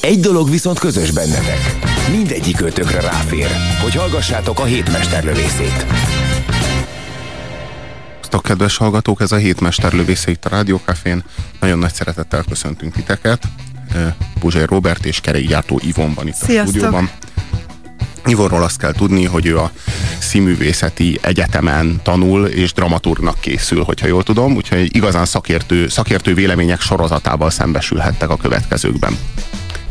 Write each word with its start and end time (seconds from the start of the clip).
Egy 0.00 0.20
dolog 0.20 0.50
viszont 0.50 0.78
közös 0.78 1.10
bennetek. 1.10 1.76
Mindegyik 2.10 2.60
ötökre 2.60 3.00
ráfér, 3.00 3.48
hogy 3.82 3.94
hallgassátok 3.94 4.60
a 4.60 4.64
hétmesterlövészét. 4.64 5.86
Sziasztok, 8.14 8.42
kedves 8.42 8.76
hallgatók! 8.76 9.20
Ez 9.20 9.32
a 9.32 9.36
hétmesterlövésze 9.36 10.30
itt 10.30 10.44
a 10.44 10.48
Rádiókafén. 10.48 11.24
Nagyon 11.60 11.78
nagy 11.78 11.92
szeretettel 11.92 12.44
köszöntünk 12.48 12.92
titeket. 12.92 13.42
Buzsai 14.40 14.64
Robert 14.66 15.04
és 15.04 15.20
kerékgyártó 15.20 15.80
Ivon 15.84 16.14
van 16.14 16.26
itt 16.26 16.34
Sziasztok. 16.34 16.66
a 16.66 16.70
stúdióban. 16.70 17.10
Ivonról 18.26 18.62
azt 18.62 18.78
kell 18.78 18.92
tudni, 18.92 19.24
hogy 19.24 19.46
ő 19.46 19.58
a 19.58 19.70
színművészeti 20.18 21.18
egyetemen 21.22 22.00
tanul 22.02 22.46
és 22.46 22.72
dramaturgnak 22.72 23.40
készül, 23.40 23.82
hogyha 23.82 24.06
jól 24.06 24.22
tudom, 24.22 24.54
úgyhogy 24.54 24.96
igazán 24.96 25.24
szakértő, 25.24 25.88
szakértő 25.88 26.34
vélemények 26.34 26.80
sorozatával 26.80 27.50
szembesülhettek 27.50 28.30
a 28.30 28.36
következőkben. 28.36 29.18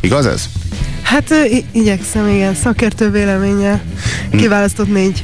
Igaz 0.08 0.26
ez? 0.26 0.50
Hát 1.02 1.34
igyekszem, 1.72 2.28
igen, 2.28 2.56
szakértő 2.56 3.10
véleménye. 3.10 3.82
Kiválasztott 4.32 4.92
négy 4.92 5.24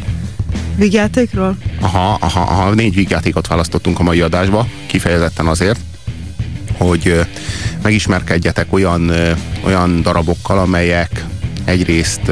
vígjátékról. 0.75 1.57
Aha, 1.79 2.17
aha, 2.20 2.40
aha, 2.40 2.73
négy 2.73 2.95
vígjátékot 2.95 3.48
választottunk 3.48 3.99
a 3.99 4.03
mai 4.03 4.21
adásba, 4.21 4.67
kifejezetten 4.87 5.48
azért, 5.48 5.79
hogy 6.77 7.25
megismerkedjetek 7.81 8.73
olyan, 8.73 9.12
olyan 9.65 10.01
darabokkal, 10.01 10.57
amelyek 10.59 11.25
egyrészt 11.65 12.31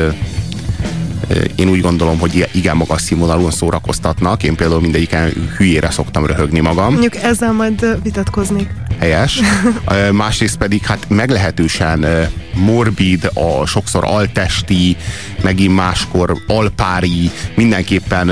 én 1.56 1.70
úgy 1.70 1.82
gondolom, 1.82 2.20
hogy 2.20 2.50
igen 2.52 2.76
magas 2.76 3.02
színvonalon 3.02 3.52
szórakoztatnak. 3.52 4.44
Én 4.44 4.56
például 4.56 4.82
mindegyiken 4.82 5.32
hülyére 5.58 5.92
szoktam 5.92 6.26
röhögni 6.26 6.60
magam. 6.60 6.92
Mondjuk 6.92 7.16
ezzel 7.16 7.52
majd 7.52 7.98
vitatkoznék. 8.04 8.70
Helyes. 9.02 9.40
Másrészt 10.12 10.58
pedig 10.58 10.86
hát 10.86 11.06
meglehetősen 11.08 12.30
morbid, 12.54 13.32
a 13.34 13.66
sokszor 13.66 14.04
altesti, 14.06 14.98
megint 15.44 15.76
máskor 15.76 16.38
alpári, 16.48 17.32
mindenképpen 17.56 18.32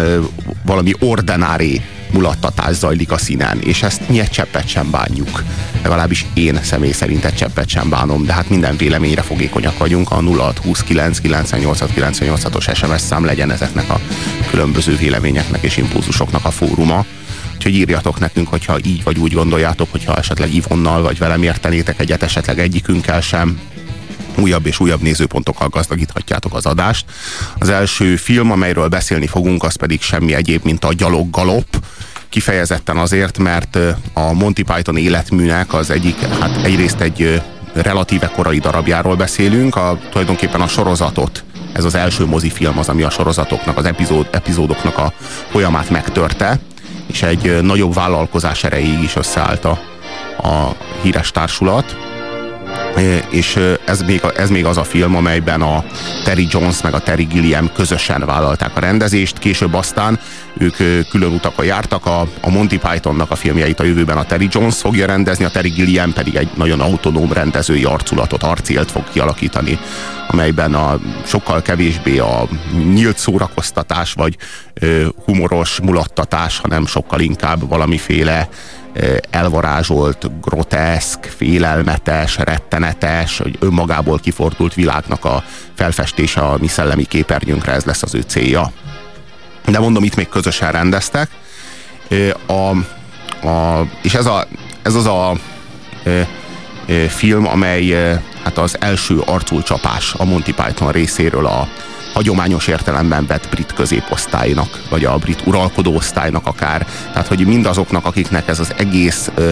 valami 0.65 0.93
ordinári 0.99 1.81
mulattatás 2.11 2.75
zajlik 2.75 3.11
a 3.11 3.17
színen, 3.17 3.59
és 3.59 3.83
ezt 3.83 4.09
mi 4.09 4.19
egy 4.19 4.29
cseppet 4.29 4.67
sem 4.67 4.91
bánjuk. 4.91 5.43
Legalábbis 5.83 6.25
én 6.33 6.59
személy 6.63 6.91
szerint 6.91 7.25
egy 7.25 7.35
cseppet 7.35 7.69
sem 7.69 7.89
bánom, 7.89 8.25
de 8.25 8.33
hát 8.33 8.49
minden 8.49 8.77
véleményre 8.77 9.21
fogékonyak 9.21 9.77
vagyunk. 9.77 10.11
A 10.11 10.21
0629 10.21 11.19
98 11.19 11.93
98 11.93 12.55
os 12.55 12.67
SMS 12.73 13.01
szám 13.01 13.25
legyen 13.25 13.51
ezeknek 13.51 13.89
a 13.89 13.99
különböző 14.49 14.95
véleményeknek 14.95 15.63
és 15.63 15.77
impulzusoknak 15.77 16.45
a 16.45 16.51
fóruma. 16.51 17.05
Úgyhogy 17.59 17.75
írjatok 17.75 18.19
nekünk, 18.19 18.47
hogyha 18.47 18.77
így 18.83 19.03
vagy 19.03 19.19
úgy 19.19 19.33
gondoljátok, 19.33 19.91
hogyha 19.91 20.15
esetleg 20.15 20.53
Ivonnal 20.53 21.01
vagy 21.01 21.17
velem 21.17 21.43
értenétek 21.43 21.99
egyet, 21.99 22.23
esetleg 22.23 22.59
egyikünkkel 22.59 23.21
sem, 23.21 23.59
újabb 24.37 24.65
és 24.65 24.79
újabb 24.79 25.01
nézőpontokkal 25.01 25.67
gazdagíthatjátok 25.67 26.53
az 26.53 26.65
adást. 26.65 27.05
Az 27.57 27.69
első 27.69 28.15
film, 28.15 28.51
amelyről 28.51 28.87
beszélni 28.87 29.27
fogunk, 29.27 29.63
az 29.63 29.75
pedig 29.75 30.01
semmi 30.01 30.33
egyéb, 30.33 30.63
mint 30.63 30.85
a 30.85 30.93
Gyalog 30.93 31.29
Galop, 31.29 31.85
kifejezetten 32.29 32.97
azért, 32.97 33.37
mert 33.37 33.77
a 34.13 34.33
Monty 34.33 34.63
Python 34.63 34.97
életműnek 34.97 35.73
az 35.73 35.89
egyik, 35.89 36.19
hát 36.19 36.65
egyrészt 36.65 36.99
egy 36.99 37.41
relatíve 37.73 38.27
korai 38.27 38.59
darabjáról 38.59 39.15
beszélünk, 39.15 39.75
a, 39.75 39.99
tulajdonképpen 40.09 40.61
a 40.61 40.67
sorozatot 40.67 41.43
ez 41.73 41.83
az 41.83 41.95
első 41.95 42.25
mozifilm 42.25 42.77
az, 42.77 42.89
ami 42.89 43.03
a 43.03 43.09
sorozatoknak, 43.09 43.77
az 43.77 43.85
epizód, 43.85 44.27
epizódoknak 44.31 44.97
a 44.97 45.13
folyamát 45.49 45.89
megtörte, 45.89 46.59
és 47.09 47.21
egy 47.21 47.61
nagyobb 47.61 47.93
vállalkozás 47.93 48.63
erejéig 48.63 49.03
is 49.03 49.15
összeállt 49.15 49.65
a, 49.65 49.79
a 50.37 50.75
híres 51.01 51.31
társulat. 51.31 51.95
És 53.29 53.59
ez 53.85 54.01
még, 54.01 54.21
ez 54.37 54.49
még 54.49 54.65
az 54.65 54.77
a 54.77 54.83
film, 54.83 55.15
amelyben 55.15 55.61
a 55.61 55.83
Terry 56.23 56.47
Jones 56.51 56.81
meg 56.81 56.93
a 56.93 56.99
Terry 56.99 57.23
Gilliam 57.23 57.71
közösen 57.73 58.25
vállalták 58.25 58.71
a 58.75 58.79
rendezést, 58.79 59.39
később 59.39 59.73
aztán 59.73 60.19
ők 60.57 60.75
külön 61.09 61.33
utakon 61.33 61.65
jártak, 61.65 62.05
a, 62.05 62.27
a 62.41 62.49
Monty 62.49 62.77
Pythonnak 62.77 63.31
a 63.31 63.35
filmjeit 63.35 63.79
a 63.79 63.83
jövőben 63.83 64.17
a 64.17 64.23
Terry 64.23 64.47
Jones 64.51 64.77
fogja 64.77 65.05
rendezni, 65.05 65.45
a 65.45 65.49
Terry 65.49 65.69
Gilliam 65.69 66.13
pedig 66.13 66.35
egy 66.35 66.49
nagyon 66.55 66.81
autonóm 66.81 67.33
rendezői 67.33 67.83
arculatot, 67.83 68.43
arcélt 68.43 68.91
fog 68.91 69.03
kialakítani, 69.11 69.79
amelyben 70.27 70.73
a 70.73 70.99
sokkal 71.25 71.61
kevésbé 71.61 72.17
a 72.17 72.47
nyílt 72.93 73.17
szórakoztatás 73.17 74.13
vagy 74.13 74.37
ö, 74.73 75.07
humoros 75.25 75.79
mulattatás, 75.79 76.57
hanem 76.57 76.85
sokkal 76.85 77.19
inkább 77.19 77.69
valamiféle 77.69 78.49
elvarázsolt, 79.29 80.41
groteszk, 80.41 81.23
félelmetes, 81.23 82.37
rettenetes, 82.37 83.37
hogy 83.37 83.57
önmagából 83.59 84.19
kifordult 84.19 84.73
világnak 84.73 85.25
a 85.25 85.43
felfestése 85.73 86.41
a 86.41 86.57
mi 86.57 86.67
szellemi 86.67 87.03
képernyőnkre, 87.03 87.71
ez 87.71 87.83
lesz 87.83 88.03
az 88.03 88.15
ő 88.15 88.21
célja. 88.21 88.71
De 89.65 89.79
mondom, 89.79 90.03
itt 90.03 90.15
még 90.15 90.29
közösen 90.29 90.71
rendeztek. 90.71 91.29
A, 92.47 92.53
a, 93.47 93.85
és 94.01 94.13
ez, 94.13 94.25
a, 94.25 94.47
ez 94.81 94.95
az 94.95 95.05
a 95.05 95.35
ö, 96.03 96.21
ö, 96.87 97.05
film, 97.07 97.47
amely 97.47 97.91
ö, 97.91 98.13
hát 98.43 98.57
az 98.57 98.77
első 98.79 99.19
arculcsapás 99.19 100.13
a 100.13 100.25
Monty 100.25 100.51
Python 100.51 100.91
részéről 100.91 101.45
a 101.45 101.67
hagyományos 102.19 102.67
értelemben 102.67 103.25
vett 103.25 103.49
brit 103.49 103.73
középosztálynak, 103.73 104.81
vagy 104.89 105.05
a 105.05 105.17
brit 105.17 105.41
uralkodó 105.45 105.95
osztálynak 105.95 106.45
akár. 106.45 106.87
Tehát, 107.11 107.27
hogy 107.27 107.47
mindazoknak, 107.47 108.05
akiknek 108.05 108.47
ez 108.47 108.59
az 108.59 108.73
egész 108.77 109.31
ö, 109.35 109.49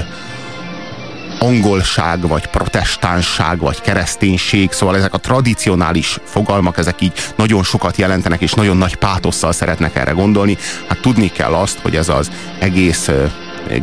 angolság, 1.39 2.27
vagy 2.27 2.47
protestánsság, 2.47 3.59
vagy 3.59 3.81
kereszténység, 3.81 4.71
szóval 4.71 4.97
ezek 4.97 5.13
a 5.13 5.17
tradicionális 5.17 6.17
fogalmak, 6.23 6.77
ezek 6.77 7.01
így 7.01 7.11
nagyon 7.35 7.63
sokat 7.63 7.97
jelentenek, 7.97 8.41
és 8.41 8.53
nagyon 8.53 8.77
nagy 8.77 8.95
pátosszal 8.95 9.51
szeretnek 9.51 9.95
erre 9.95 10.11
gondolni. 10.11 10.57
Hát 10.87 11.01
tudni 11.01 11.31
kell 11.31 11.53
azt, 11.53 11.79
hogy 11.79 11.95
ez 11.95 12.09
az 12.09 12.31
egész 12.59 13.09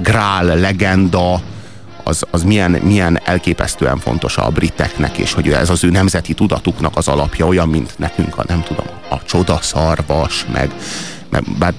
grál 0.02 0.44
legenda, 0.44 1.40
az, 2.04 2.24
az 2.30 2.42
milyen, 2.42 2.70
milyen 2.70 3.20
elképesztően 3.24 3.98
fontos 3.98 4.36
a 4.36 4.50
briteknek, 4.50 5.18
és 5.18 5.32
hogy 5.32 5.48
ez 5.48 5.70
az 5.70 5.84
ő 5.84 5.90
nemzeti 5.90 6.34
tudatuknak 6.34 6.96
az 6.96 7.08
alapja, 7.08 7.46
olyan, 7.46 7.68
mint 7.68 7.98
nekünk 7.98 8.38
a, 8.38 8.44
nem 8.46 8.62
tudom, 8.62 8.86
a 9.10 9.22
csodaszarvas, 9.24 10.46
meg, 10.52 10.72
meg 11.34 11.44
bár 11.58 11.74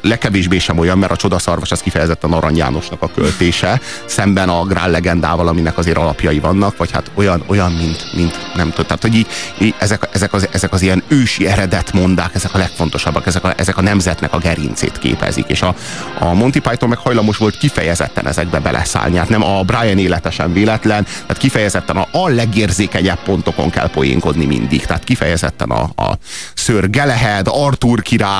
legkevésbé 0.00 0.58
sem 0.58 0.78
olyan, 0.78 0.98
mert 0.98 1.12
a 1.12 1.16
csodaszarvas 1.16 1.70
az 1.70 1.80
kifejezetten 1.80 2.32
Arany 2.32 2.56
Jánosnak 2.56 3.02
a 3.02 3.10
költése, 3.14 3.80
szemben 4.04 4.48
a 4.48 4.64
Grál 4.64 4.90
legendával, 4.90 5.48
aminek 5.48 5.78
azért 5.78 5.96
alapjai 5.96 6.38
vannak, 6.38 6.76
vagy 6.76 6.90
hát 6.90 7.10
olyan, 7.14 7.42
olyan 7.46 7.72
mint, 7.72 8.14
mint 8.14 8.54
nem 8.54 8.70
tudom, 8.70 8.86
tehát 8.86 9.02
hogy 9.02 9.14
így, 9.14 9.26
így 9.58 9.74
ezek, 9.78 10.08
ezek, 10.12 10.32
az, 10.32 10.48
ezek 10.52 10.72
az 10.72 10.82
ilyen 10.82 11.02
ősi 11.08 11.46
eredetmondák, 11.46 12.34
ezek 12.34 12.54
a 12.54 12.58
legfontosabbak, 12.58 13.26
ezek 13.26 13.44
a, 13.44 13.52
ezek 13.56 13.76
a 13.76 13.82
nemzetnek 13.82 14.32
a 14.32 14.38
gerincét 14.38 14.98
képezik, 14.98 15.46
és 15.46 15.62
a, 15.62 15.74
a 16.18 16.34
Monty 16.34 16.58
Python 16.58 16.88
meg 16.88 16.98
hajlamos 16.98 17.36
volt 17.36 17.58
kifejezetten 17.58 18.26
ezekbe 18.26 18.58
beleszállni, 18.58 19.16
hát 19.16 19.28
nem 19.28 19.44
a 19.44 19.62
Brian 19.62 19.98
életesen 19.98 20.52
véletlen, 20.52 21.04
tehát 21.04 21.38
kifejezetten 21.38 21.96
a, 21.96 22.08
a 22.10 22.28
legérzékenyebb 22.28 23.22
pontokon 23.22 23.70
kell 23.70 23.90
poénkodni 23.90 24.44
mindig, 24.44 24.86
tehát 24.86 25.04
kifejezetten 25.04 25.70
a, 25.70 25.82
a 26.02 26.18
Sir 26.54 26.90
Galahad, 26.90 27.48
Arthur 27.50 28.02
király, 28.02 28.35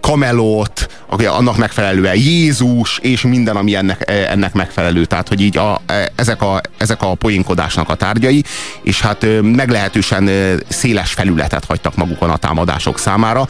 Camelot, 0.00 0.88
aki 1.06 1.26
annak 1.26 1.56
megfelelően 1.56 2.16
Jézus, 2.16 2.98
és 2.98 3.22
minden, 3.22 3.56
ami 3.56 3.74
ennek, 3.74 4.10
ennek 4.10 4.52
megfelelő. 4.52 5.04
Tehát, 5.04 5.28
hogy 5.28 5.40
így 5.40 5.56
a, 5.56 5.80
ezek, 6.14 6.42
a, 6.42 6.60
ezek 6.78 7.02
a 7.02 7.14
poénkodásnak 7.14 7.88
a 7.88 7.94
tárgyai, 7.94 8.44
és 8.82 9.00
hát 9.00 9.26
meglehetősen 9.42 10.30
széles 10.68 11.12
felületet 11.12 11.64
hagytak 11.64 11.96
magukon 11.96 12.30
a 12.30 12.36
támadások 12.36 12.98
számára. 12.98 13.48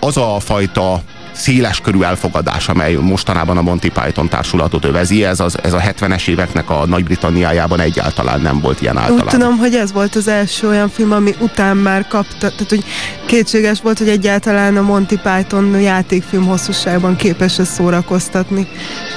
Az 0.00 0.16
a 0.16 0.36
fajta 0.40 1.02
széles 1.40 1.80
körű 1.80 2.02
elfogadás, 2.02 2.68
amely 2.68 2.94
mostanában 2.94 3.56
a 3.56 3.62
Monty 3.62 3.88
Python 3.88 4.28
társulatot 4.28 4.84
övezi, 4.84 5.24
ez, 5.24 5.40
az, 5.40 5.56
ez 5.62 5.72
a 5.72 5.78
70-es 5.78 6.28
éveknek 6.28 6.70
a 6.70 6.86
Nagy-Britanniájában 6.86 7.80
egyáltalán 7.80 8.40
nem 8.40 8.60
volt 8.60 8.80
ilyen 8.80 8.96
általában. 8.96 9.26
Úgy 9.26 9.32
tudom, 9.32 9.58
hogy 9.58 9.74
ez 9.74 9.92
volt 9.92 10.14
az 10.14 10.28
első 10.28 10.68
olyan 10.68 10.88
film, 10.88 11.12
ami 11.12 11.34
után 11.40 11.76
már 11.76 12.06
kapta, 12.06 12.48
tehát 12.48 12.68
hogy 12.68 12.84
kétséges 13.26 13.80
volt, 13.80 13.98
hogy 13.98 14.08
egyáltalán 14.08 14.76
a 14.76 14.82
Monty 14.82 15.14
Python 15.22 15.80
játékfilm 15.80 16.46
hosszúságban 16.46 17.16
képes-e 17.16 17.64
szórakoztatni, 17.64 18.68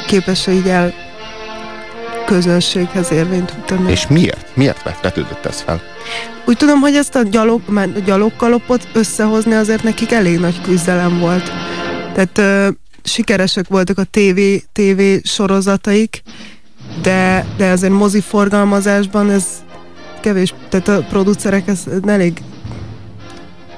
képes-e 0.08 0.52
így 0.52 0.68
el 0.68 0.94
közönséghez 2.26 3.12
érvényt 3.12 3.46
tud 3.46 3.64
tenni. 3.64 3.92
És 3.92 4.08
miért? 4.08 4.48
Miért 4.54 4.84
vet- 4.84 5.02
vetődött 5.02 5.46
ez 5.46 5.62
fel? 5.62 5.82
Úgy 6.46 6.58
tudom, 6.58 6.80
hogy 6.80 6.96
ezt 6.96 7.16
a 7.16 7.22
gyalog, 7.24 7.62
a 7.76 8.00
gyalogkalopot 8.06 8.88
összehozni 8.94 9.54
azért 9.54 9.84
nekik 9.84 10.12
elég 10.12 10.40
nagy 10.40 10.62
küzdelem 10.62 11.20
volt. 11.20 11.52
Tehát 12.14 12.38
ö, 12.38 12.70
sikeresek 13.04 13.68
voltak 13.68 13.98
a 13.98 14.04
TV, 14.04 14.40
TV 14.72 15.02
sorozataik, 15.24 16.22
de, 17.02 17.46
de 17.58 17.70
azért 17.70 17.94
mozi 17.94 18.22
forgalmazásban 18.22 19.30
ez 19.30 19.46
kevés, 20.22 20.54
tehát 20.70 20.88
a 20.88 21.06
producerek 21.10 21.68
ez 21.68 21.84
elég 22.06 22.42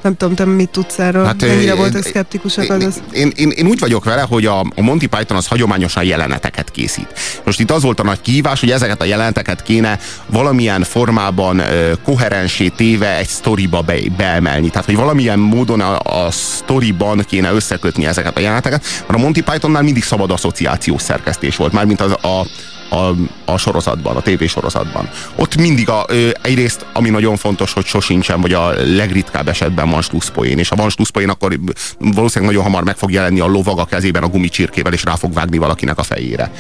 nem 0.06 0.18
tudom, 0.18 0.36
te 0.36 0.46
mit 0.46 0.70
tudsz 0.70 1.00
erről, 1.00 1.26
hát, 1.26 1.42
mennyire 1.42 1.72
én- 1.72 1.78
voltak 1.78 2.04
szkeptikusak 2.04 2.66
én, 2.66 2.72
az. 2.72 3.02
én, 3.12 3.32
én, 3.36 3.50
én 3.50 3.68
úgy 3.68 3.80
vagyok 3.80 4.04
vele, 4.04 4.22
hogy 4.22 4.46
a, 4.46 4.60
a 4.60 4.82
Monty 4.82 5.06
Python 5.06 5.38
az 5.38 5.48
hagyományosan 5.48 6.04
jeleneteket 6.04 6.72
készít. 6.72 7.08
Most 7.44 7.60
itt 7.60 7.72
az 7.72 7.82
volt 7.84 8.00
a 8.00 8.04
nagy 8.04 8.22
kihívás, 8.22 8.60
hogy 8.60 8.72
ezeket 8.72 9.02
a 9.02 9.06
jeleneteket 9.06 9.64
kéne 9.64 10.00
valamilyen 10.26 10.84
formában 10.84 11.60
ö, 11.60 11.92
koherensé 12.04 12.68
téve 12.68 13.18
egy 13.18 13.28
sztoriba 13.28 13.82
be, 13.82 13.96
beemelni. 14.18 14.70
Tehát, 14.70 14.86
hogy 14.86 14.96
valamilyen 14.96 15.40
módon 15.40 15.80
a, 15.80 16.26
a 16.26 16.32
sztoriban 16.32 17.26
kéne 17.28 17.52
összekötni 17.52 18.06
ezeket 18.06 18.38
a 18.38 18.40
jeleneteket, 18.40 18.84
mert 19.08 19.20
a 19.20 19.24
Monty 19.24 19.42
Pythonnál 19.42 19.82
mindig 19.82 20.04
szabad 20.04 20.32
asszociációs 20.32 21.02
szerkesztés 21.02 21.56
volt, 21.56 21.72
mármint 21.72 22.02
az 22.02 22.12
a 22.12 22.46
a, 22.90 23.12
a 23.46 23.58
sorozatban, 23.58 24.16
a 24.16 24.22
tévésorozatban. 24.22 25.10
Ott 25.36 25.56
mindig 25.56 25.90
a, 25.90 26.06
ö, 26.08 26.30
egyrészt, 26.42 26.86
ami 26.94 27.10
nagyon 27.10 27.36
fontos, 27.36 27.74
hogy 27.74 27.86
sosincsen, 27.86 28.42
vagy 28.42 28.54
a 28.54 28.70
legritkább 28.96 29.48
esetben 29.48 29.90
van 29.90 30.02
slusszpoén, 30.02 30.58
és 30.58 30.70
ha 30.70 30.76
van 30.76 30.90
slusszpoén, 30.90 31.30
akkor 31.30 31.60
valószínűleg 31.98 32.54
nagyon 32.54 32.70
hamar 32.70 32.84
meg 32.84 32.98
fog 32.98 33.12
jelenni 33.12 33.40
a 33.40 33.46
lovag 33.46 33.80
a 33.80 33.86
kezében 33.86 34.24
a 34.24 34.28
gumicsirkével, 34.28 34.94
és 34.94 35.04
rá 35.04 35.16
fog 35.16 35.34
vágni 35.34 35.58
valakinek 35.58 35.98
a 35.98 36.04
fejére. 36.04 36.52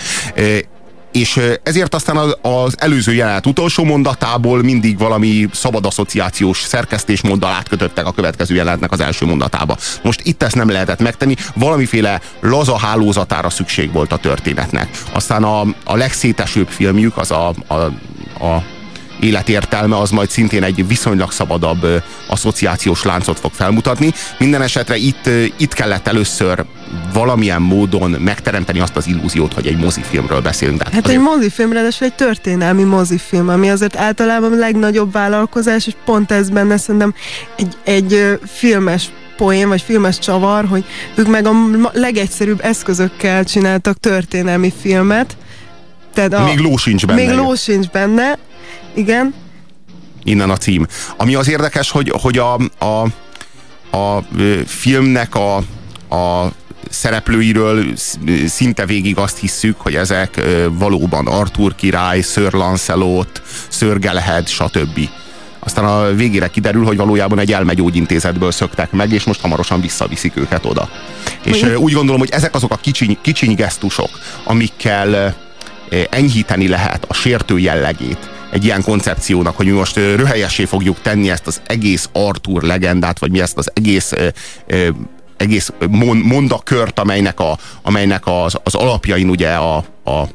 És 1.15 1.41
ezért 1.63 1.93
aztán 1.93 2.17
az, 2.17 2.37
az 2.41 2.75
előző 2.79 3.13
jelenet 3.13 3.45
utolsó 3.45 3.83
mondatából 3.83 4.63
mindig 4.63 4.97
valami 4.97 5.47
szabad 5.53 5.85
asszociációs 5.85 6.61
szerkesztésmóddal 6.61 7.51
átkötöttek 7.51 8.05
a 8.05 8.11
következő 8.11 8.55
jelenetnek 8.55 8.91
az 8.91 8.99
első 8.99 9.25
mondatába. 9.25 9.77
Most 10.03 10.21
itt 10.23 10.43
ezt 10.43 10.55
nem 10.55 10.69
lehetett 10.69 10.99
megtenni, 10.99 11.35
valamiféle 11.55 12.21
laza 12.39 12.77
hálózatára 12.77 13.49
szükség 13.49 13.91
volt 13.91 14.11
a 14.11 14.17
történetnek. 14.17 14.89
Aztán 15.11 15.43
a, 15.43 15.61
a 15.83 15.95
legszétesőbb 15.95 16.67
filmjük, 16.67 17.17
az 17.17 17.31
a, 17.31 17.53
a, 17.67 17.73
a 18.45 18.63
életértelme, 19.19 19.97
az 19.97 20.09
majd 20.09 20.29
szintén 20.29 20.63
egy 20.63 20.87
viszonylag 20.87 21.31
szabadabb 21.31 21.83
ö, 21.83 21.97
asszociációs 22.27 23.03
láncot 23.03 23.39
fog 23.39 23.51
felmutatni. 23.53 24.13
Minden 24.39 24.61
esetre 24.61 24.95
itt, 24.95 25.27
ö, 25.27 25.43
itt 25.57 25.73
kellett 25.73 26.07
először 26.07 26.65
valamilyen 27.13 27.61
módon 27.61 28.11
megteremteni 28.11 28.79
azt 28.79 28.95
az 28.95 29.07
illúziót, 29.07 29.53
hogy 29.53 29.67
egy 29.67 29.77
mozifilmről 29.77 30.41
beszélünk. 30.41 30.83
Hát 30.83 30.93
egy 30.93 31.03
azért- 31.03 31.21
mozifilm, 31.21 31.71
ráadásul 31.71 32.07
egy 32.07 32.15
történelmi 32.15 32.83
mozifilm, 32.83 33.49
ami 33.49 33.69
azért 33.69 33.95
általában 33.95 34.51
a 34.53 34.55
legnagyobb 34.55 35.11
vállalkozás, 35.11 35.87
és 35.87 35.93
pont 36.05 36.31
ez 36.31 36.49
benne 36.49 36.77
szerintem 36.77 37.13
egy, 37.57 37.77
egy 37.83 38.13
ö, 38.13 38.33
filmes 38.47 39.09
poén, 39.37 39.67
vagy 39.67 39.81
filmes 39.81 40.19
csavar, 40.19 40.65
hogy 40.65 40.85
ők 41.15 41.27
meg 41.27 41.47
a 41.47 41.51
legegyszerűbb 41.93 42.59
eszközökkel 42.63 43.43
csináltak 43.43 43.99
történelmi 43.99 44.73
filmet. 44.81 45.37
Tehát 46.15 46.33
a, 46.33 46.43
Még 46.43 46.59
ló 46.59 46.77
sincs 46.77 47.05
benne. 47.05 47.25
Még 47.25 47.35
ló 47.35 47.55
sincs 47.55 47.87
benne, 47.87 48.37
igen. 48.93 49.33
innen 50.23 50.49
a 50.49 50.57
cím. 50.57 50.87
Ami 51.17 51.35
az 51.35 51.49
érdekes, 51.49 51.91
hogy, 51.91 52.13
hogy 52.21 52.37
a, 52.37 52.53
a, 52.79 53.07
a 53.97 54.23
filmnek 54.65 55.35
a, 55.35 55.55
a 56.15 56.51
szereplőiről 56.89 57.95
sz- 57.95 58.19
szinte 58.47 58.85
végig 58.85 59.17
azt 59.17 59.37
hisszük, 59.37 59.79
hogy 59.79 59.95
ezek 59.95 60.41
valóban 60.71 61.27
Arthur 61.27 61.75
király, 61.75 62.21
Sir 62.21 62.53
Lancelot, 62.53 63.41
Sir 63.69 63.99
Galahad, 63.99 64.47
stb. 64.47 65.09
Aztán 65.59 65.85
a 65.85 66.13
végére 66.13 66.47
kiderül, 66.47 66.85
hogy 66.85 66.97
valójában 66.97 67.39
egy 67.39 67.53
elmegyógyintézetből 67.53 68.51
szöktek 68.51 68.91
meg, 68.91 69.11
és 69.11 69.23
most 69.23 69.41
hamarosan 69.41 69.81
visszaviszik 69.81 70.37
őket 70.37 70.65
oda. 70.65 70.89
És 71.43 71.63
úgy 71.77 71.93
gondolom, 71.93 72.19
hogy 72.19 72.29
ezek 72.29 72.55
azok 72.55 72.71
a 72.71 72.75
kicsiny, 72.75 73.17
kicsiny 73.21 73.55
gesztusok, 73.55 74.09
amikkel 74.43 75.35
enyhíteni 76.09 76.67
lehet 76.67 77.05
a 77.07 77.13
sértő 77.13 77.59
jellegét 77.59 78.29
egy 78.51 78.63
ilyen 78.63 78.83
koncepciónak, 78.83 79.55
hogy 79.55 79.65
mi 79.65 79.71
most 79.71 79.95
röhelyessé 79.95 80.65
fogjuk 80.65 81.01
tenni 81.01 81.29
ezt 81.29 81.47
az 81.47 81.61
egész 81.67 82.09
Arthur 82.13 82.63
legendát, 82.63 83.19
vagy 83.19 83.31
mi 83.31 83.41
ezt 83.41 83.57
az 83.57 83.71
egész 83.73 84.13
egész 85.37 85.71
mon- 85.89 86.23
mondakört, 86.23 86.99
amelynek, 86.99 87.39
a, 87.39 87.57
amelynek 87.81 88.23
az, 88.25 88.57
az 88.63 88.75
alapjain 88.75 89.29
ugye 89.29 89.53
a, 89.53 89.75
a 90.05 90.27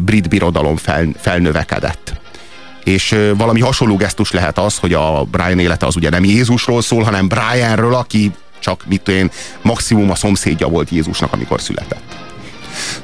brit 0.00 0.28
birodalom 0.28 0.76
fel, 0.76 1.06
felnövekedett. 1.18 2.12
És 2.84 3.16
valami 3.36 3.60
hasonló 3.60 3.96
gesztus 3.96 4.30
lehet 4.30 4.58
az, 4.58 4.78
hogy 4.78 4.92
a 4.92 5.24
Brian 5.30 5.58
élete 5.58 5.86
az 5.86 5.96
ugye 5.96 6.10
nem 6.10 6.24
Jézusról 6.24 6.82
szól, 6.82 7.02
hanem 7.02 7.28
Brianről, 7.28 7.94
aki 7.94 8.32
csak 8.58 8.84
mit 8.86 9.08
én, 9.08 9.30
maximum 9.62 10.10
a 10.10 10.14
szomszédja 10.14 10.68
volt 10.68 10.90
Jézusnak, 10.90 11.32
amikor 11.32 11.60
született. 11.60 12.23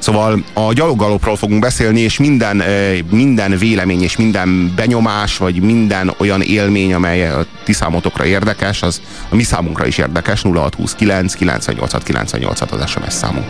Szóval 0.01 0.43
a 0.53 0.73
gyaloggalopról 0.73 1.35
fogunk 1.35 1.59
beszélni, 1.59 1.99
és 1.99 2.19
minden, 2.19 2.59
ö, 2.59 2.93
minden 3.11 3.57
vélemény 3.57 4.01
és 4.01 4.17
minden 4.17 4.73
benyomás, 4.75 5.37
vagy 5.37 5.61
minden 5.61 6.13
olyan 6.17 6.41
élmény, 6.41 6.93
amely 6.93 7.29
a 7.29 7.43
ti 7.63 7.73
számotokra 7.73 8.25
érdekes, 8.25 8.81
az 8.81 9.01
a 9.29 9.35
mi 9.35 9.43
számunkra 9.43 9.85
is 9.85 9.97
érdekes, 9.97 10.41
0629 10.41 11.33
98 11.33 12.03
98 12.03 12.61
az 12.61 12.89
SMS 12.89 13.13
számunk. 13.13 13.45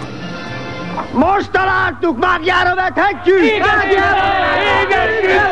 Most 1.14 1.52
találtuk, 1.52 2.20
mágiára 2.20 2.76
vethetjük! 2.76 3.44
Igen, 3.44 3.80
igen, 3.92 5.46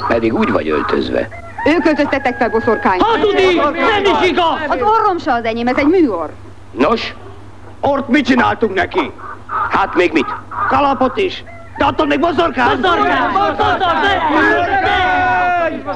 Pedig 0.08 0.34
úgy 0.34 0.52
vagy 0.52 0.68
öltözve. 0.68 1.28
Ők 1.66 1.86
öltöztettek 1.86 2.36
fel 2.36 2.48
boszorkány. 2.50 2.98
Hazudik! 3.00 3.62
Nem 3.62 4.04
is 4.22 4.28
igaz! 4.28 4.58
Az 4.68 4.78
orrom 4.80 5.18
se 5.18 5.32
az 5.32 5.44
enyém, 5.44 5.66
ez 5.66 5.76
egy 5.76 5.86
műor. 5.86 6.30
Nos, 6.70 7.14
Ott 7.80 8.08
mit 8.08 8.26
csináltunk 8.26 8.74
neki? 8.74 9.12
hát 9.70 9.94
még 9.94 10.12
mit? 10.12 10.26
Kalapot 10.68 11.16
is! 11.16 11.44
De 11.78 11.84
attól 11.84 12.06
még 12.06 12.20
boszorkány! 12.20 12.80
Boszorkány! 12.80 13.32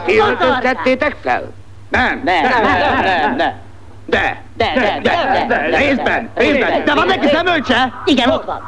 Ti 0.05 0.19
öltöztettétek 0.19 1.17
fel? 1.23 1.53
Nem! 1.89 2.21
Nem! 2.25 2.43
Nem! 2.43 2.63
Nem! 3.03 3.37
Nem! 3.37 3.53
De! 4.05 4.43
De, 4.57 4.73
de, 4.75 5.01
de, 5.03 5.45
de, 5.49 5.77
részben, 5.77 6.31
részben. 6.35 6.85
De 6.85 6.95
van 6.95 7.07
neki 7.07 7.29
szemölcse? 7.29 7.93
Igen, 8.05 8.31
ott 8.31 8.45
van. 8.45 8.61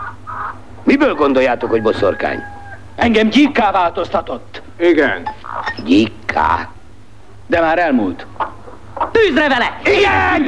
Miből 0.82 1.14
gondoljátok, 1.14 1.70
hogy 1.70 1.82
boszorkány? 1.82 2.44
Engem 2.98 3.28
gyíkká 3.28 3.70
változtatott. 3.70 4.62
Igen. 4.78 5.28
Gyikká. 5.84 6.68
De 7.46 7.60
már 7.60 7.78
elmúlt. 7.78 8.26
Tűzre 9.12 9.48
vele! 9.48 9.80
Igen! 9.84 10.44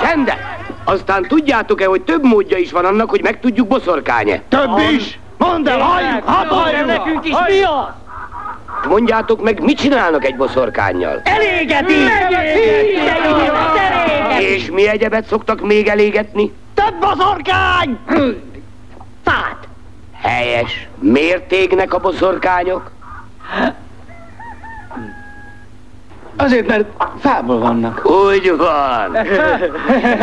Csendet! 0.00 0.38
Aztán 0.84 1.22
tudjátok-e, 1.22 1.86
hogy 1.86 2.02
több 2.02 2.22
módja 2.22 2.56
is 2.56 2.72
van 2.72 2.84
annak, 2.84 3.10
hogy 3.10 3.22
megtudjuk 3.22 3.66
boszorkány-e? 3.68 4.42
Több 4.48 4.78
is! 4.92 5.18
Mondd 5.38 5.68
el, 5.68 5.78
halljunk! 5.78 6.28
Hát 6.28 6.46
halljunk! 6.46 6.86
Nekünk 6.86 7.24
is 7.24 7.34
mi 7.48 7.62
az? 7.62 8.88
Mondjátok 8.88 9.42
meg, 9.42 9.60
mit 9.60 9.78
csinálnak 9.78 10.24
egy 10.24 10.36
boszorkányjal? 10.36 11.20
Elégeti! 11.24 11.94
És 14.40 14.70
mi 14.70 14.88
egyebet 14.88 15.26
szoktak 15.26 15.60
még 15.60 15.88
elégetni? 15.88 16.52
Több 16.86 16.98
boszorkány! 17.00 17.98
Fát! 19.24 19.68
Helyes. 20.12 20.88
Miért 20.98 21.52
égnek 21.52 21.94
a 21.94 21.98
boszorkányok? 21.98 22.90
Azért, 26.36 26.66
mert 26.66 26.88
fából 27.20 27.58
vannak. 27.58 28.06
Úgy 28.10 28.56
van. 28.56 29.14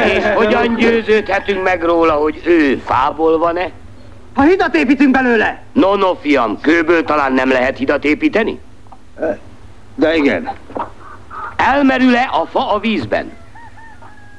És 0.05 0.23
hogyan 0.35 0.75
győződhetünk 0.79 1.63
meg 1.63 1.83
róla, 1.83 2.13
hogy 2.13 2.41
ő 2.45 2.77
fából 2.85 3.37
van-e? 3.37 3.71
Ha 4.33 4.41
hidat 4.41 4.75
építünk 4.75 5.11
belőle! 5.11 5.63
No, 5.71 5.95
no, 5.95 6.15
fiam, 6.15 6.61
kőből 6.61 7.03
talán 7.03 7.33
nem 7.33 7.49
lehet 7.49 7.77
hidat 7.77 8.03
építeni? 8.03 8.59
De 9.95 10.15
igen. 10.15 10.51
Elmerül-e 11.55 12.29
a 12.31 12.45
fa 12.45 12.73
a 12.73 12.79
vízben? 12.79 13.31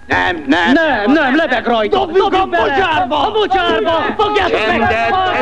Nem, 0.06 0.44
nem. 0.46 0.73
Nem, 0.73 1.12
nem, 1.12 1.37
lebeg 1.37 1.66
rajta. 1.66 1.99
Dobjuk 1.99 2.34
a 2.34 2.46
mocsárba! 2.46 3.26
A 3.26 3.30
mocsárba! 3.30 3.90
Fogjátok 4.16 4.66
meg! 4.66 4.88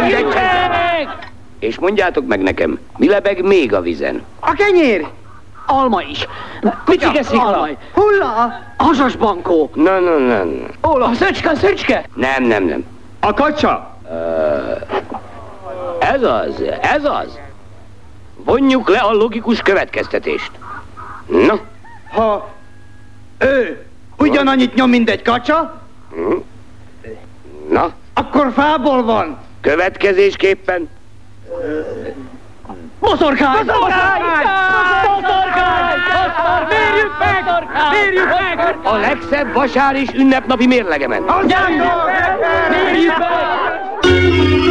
Csendet, 0.00 0.32
csendet! 0.32 1.30
És 1.58 1.78
mondjátok 1.78 2.26
meg 2.26 2.42
nekem, 2.42 2.78
mi 2.96 3.08
lebeg 3.08 3.42
még 3.42 3.74
a 3.74 3.80
vizen? 3.80 4.22
A 4.40 4.52
kenyér! 4.52 5.06
Alma 5.66 6.02
is. 6.02 6.26
Picsike 6.84 7.22
szikla. 7.22 7.68
Hulla! 7.94 8.60
Hasasbankó. 8.76 9.70
Na, 9.74 9.98
na, 9.98 10.18
na, 10.18 10.44
na. 10.44 10.90
Óla, 10.90 11.14
szöcske, 11.14 11.54
szöcske. 11.54 12.04
Nem, 12.14 12.42
nem, 12.44 12.64
nem. 12.64 12.84
A 13.20 13.34
kacsa. 13.34 13.96
Ez 15.98 16.22
az, 16.22 16.62
ez 16.80 17.04
az. 17.04 17.38
Vonjuk 18.44 18.88
le 18.88 18.98
a 18.98 19.12
logikus 19.12 19.62
következtetést. 19.62 20.50
Na, 21.26 21.60
Ha 22.12 22.48
ő 23.38 23.86
ugyanannyit 24.22 24.74
nyom, 24.74 24.90
mint 24.90 25.10
egy 25.10 25.22
kacsa, 25.22 25.80
na, 27.68 27.92
akkor 28.14 28.52
fából 28.54 29.02
van. 29.02 29.38
következésképpen 29.60 30.88
Boszorkány! 33.00 33.64
Boszorkány! 33.66 34.22
Boszorkány! 35.04 35.98
Mérjük 36.68 37.18
meg! 37.18 37.44
Mérjük 37.90 38.28
meg! 38.28 38.76
a 38.82 38.96
legszebb 38.96 39.52
vasár 39.52 39.94
és 39.94 40.08
ünnepnapi 40.14 40.66
mérlegemen. 40.66 41.22
Mérjük 42.68 43.18
meg! 43.18 43.52
Artur 44.02 44.61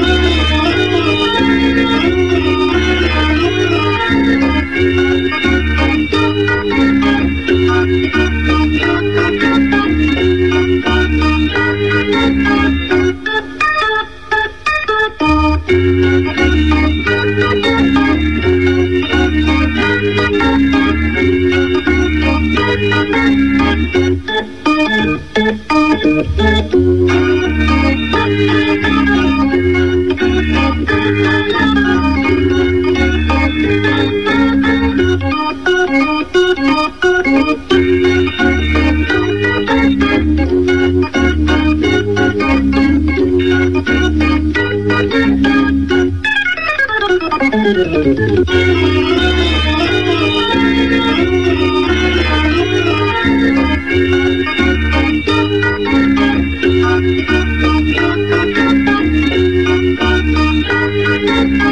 thank 61.42 61.64
you. 61.64 61.71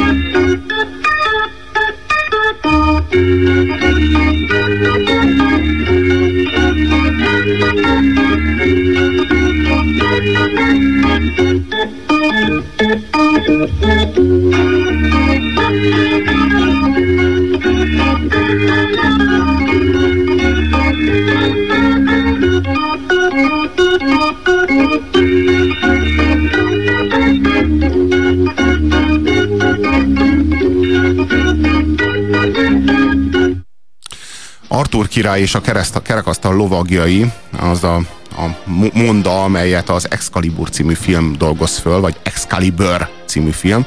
Király 35.20 35.40
és 35.40 35.54
a, 35.54 35.60
kereszt, 35.60 36.02
kerekasztal 36.02 36.54
lovagjai, 36.54 37.32
az 37.58 37.84
a, 37.84 37.94
a 38.36 38.56
mo- 38.64 38.94
monda, 38.94 39.42
amelyet 39.42 39.88
az 39.88 40.06
Excalibur 40.10 40.70
című 40.70 40.94
film 40.94 41.34
dolgoz 41.38 41.78
föl, 41.78 42.00
vagy 42.00 42.16
Excalibur 42.22 43.08
című 43.26 43.50
film, 43.50 43.86